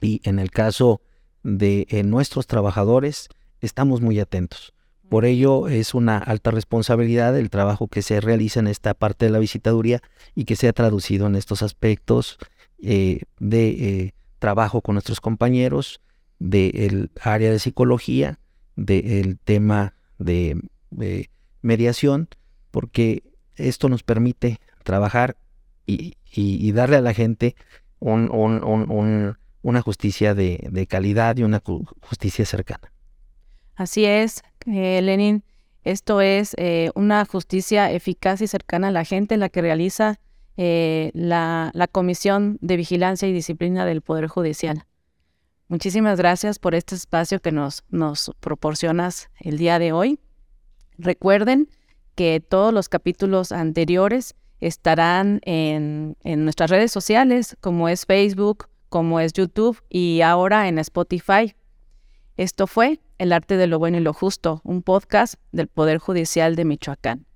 y 0.00 0.20
en 0.24 0.38
el 0.38 0.50
caso 0.50 1.00
de 1.42 1.86
nuestros 2.04 2.46
trabajadores, 2.46 3.28
estamos 3.60 4.00
muy 4.00 4.20
atentos. 4.20 4.74
Por 5.08 5.24
ello 5.24 5.68
es 5.68 5.94
una 5.94 6.18
alta 6.18 6.50
responsabilidad 6.50 7.38
el 7.38 7.50
trabajo 7.50 7.88
que 7.88 8.02
se 8.02 8.20
realiza 8.20 8.60
en 8.60 8.66
esta 8.66 8.94
parte 8.94 9.26
de 9.26 9.30
la 9.30 9.38
visitaduría 9.38 10.00
y 10.34 10.44
que 10.44 10.56
sea 10.56 10.72
traducido 10.72 11.26
en 11.26 11.36
estos 11.36 11.62
aspectos 11.62 12.38
eh, 12.82 13.20
de 13.38 13.68
eh, 13.68 14.14
trabajo 14.44 14.82
con 14.82 14.96
nuestros 14.96 15.22
compañeros 15.22 16.02
del 16.38 17.10
área 17.22 17.50
de 17.50 17.58
psicología, 17.58 18.40
del 18.76 19.38
tema 19.38 19.94
de, 20.18 20.60
mediación, 21.62 22.28
porque 22.70 23.22
esto 23.56 23.88
nos 23.88 24.02
permite 24.02 24.60
trabajar 24.82 25.38
y, 25.86 26.72
darle 26.72 26.96
a 26.96 27.00
la 27.00 27.14
gente 27.14 27.56
una 28.00 29.80
justicia 29.80 30.34
de, 30.34 30.86
calidad 30.90 31.38
y 31.38 31.42
una 31.42 31.62
justicia 32.02 32.44
cercana. 32.44 32.92
Así 33.76 34.04
es, 34.04 34.42
eh, 34.66 35.00
Lenin. 35.00 35.42
Esto 35.84 36.20
es 36.20 36.54
una 36.94 37.24
justicia 37.24 37.90
eficaz 37.90 38.42
y 38.42 38.46
cercana 38.46 38.88
a 38.88 38.90
la 38.90 39.06
gente, 39.06 39.38
la 39.38 39.48
que 39.48 39.62
realiza 39.62 40.20
eh, 40.56 41.10
la, 41.14 41.72
Comisión 41.90 42.58
de 42.60 42.76
Vigilancia 42.76 43.28
y 43.28 43.32
Disciplina 43.32 43.84
del 43.84 44.02
Poder 44.02 44.28
Judicial. 44.28 44.84
Muchísimas 45.68 46.18
gracias 46.18 46.58
por 46.58 46.74
este 46.74 46.94
espacio 46.94 47.40
que 47.40 47.50
nos, 47.50 47.84
nos 47.88 48.32
proporcionas 48.40 49.30
el 49.40 49.58
día 49.58 49.78
de 49.78 49.92
hoy. 49.92 50.20
Recuerden 50.98 51.68
que 52.14 52.40
todos 52.40 52.72
los 52.72 52.88
capítulos 52.88 53.50
anteriores 53.50 54.36
estarán 54.60 55.40
en, 55.44 56.16
en, 56.22 56.44
nuestras 56.44 56.70
redes 56.70 56.92
sociales, 56.92 57.56
como 57.60 57.88
es 57.88 58.06
Facebook, 58.06 58.68
como 58.88 59.18
es 59.18 59.32
YouTube 59.32 59.82
y 59.88 60.20
ahora 60.20 60.68
en 60.68 60.78
Spotify. 60.78 61.56
Esto 62.36 62.66
fue 62.66 63.00
El 63.18 63.32
arte 63.32 63.56
de 63.56 63.66
lo 63.66 63.78
bueno 63.78 63.96
y 63.96 64.00
lo 64.00 64.12
justo, 64.12 64.60
un 64.64 64.82
podcast 64.82 65.34
del 65.50 65.68
Poder 65.68 65.98
Judicial 65.98 66.54
de 66.56 66.64
Michoacán. 66.64 67.26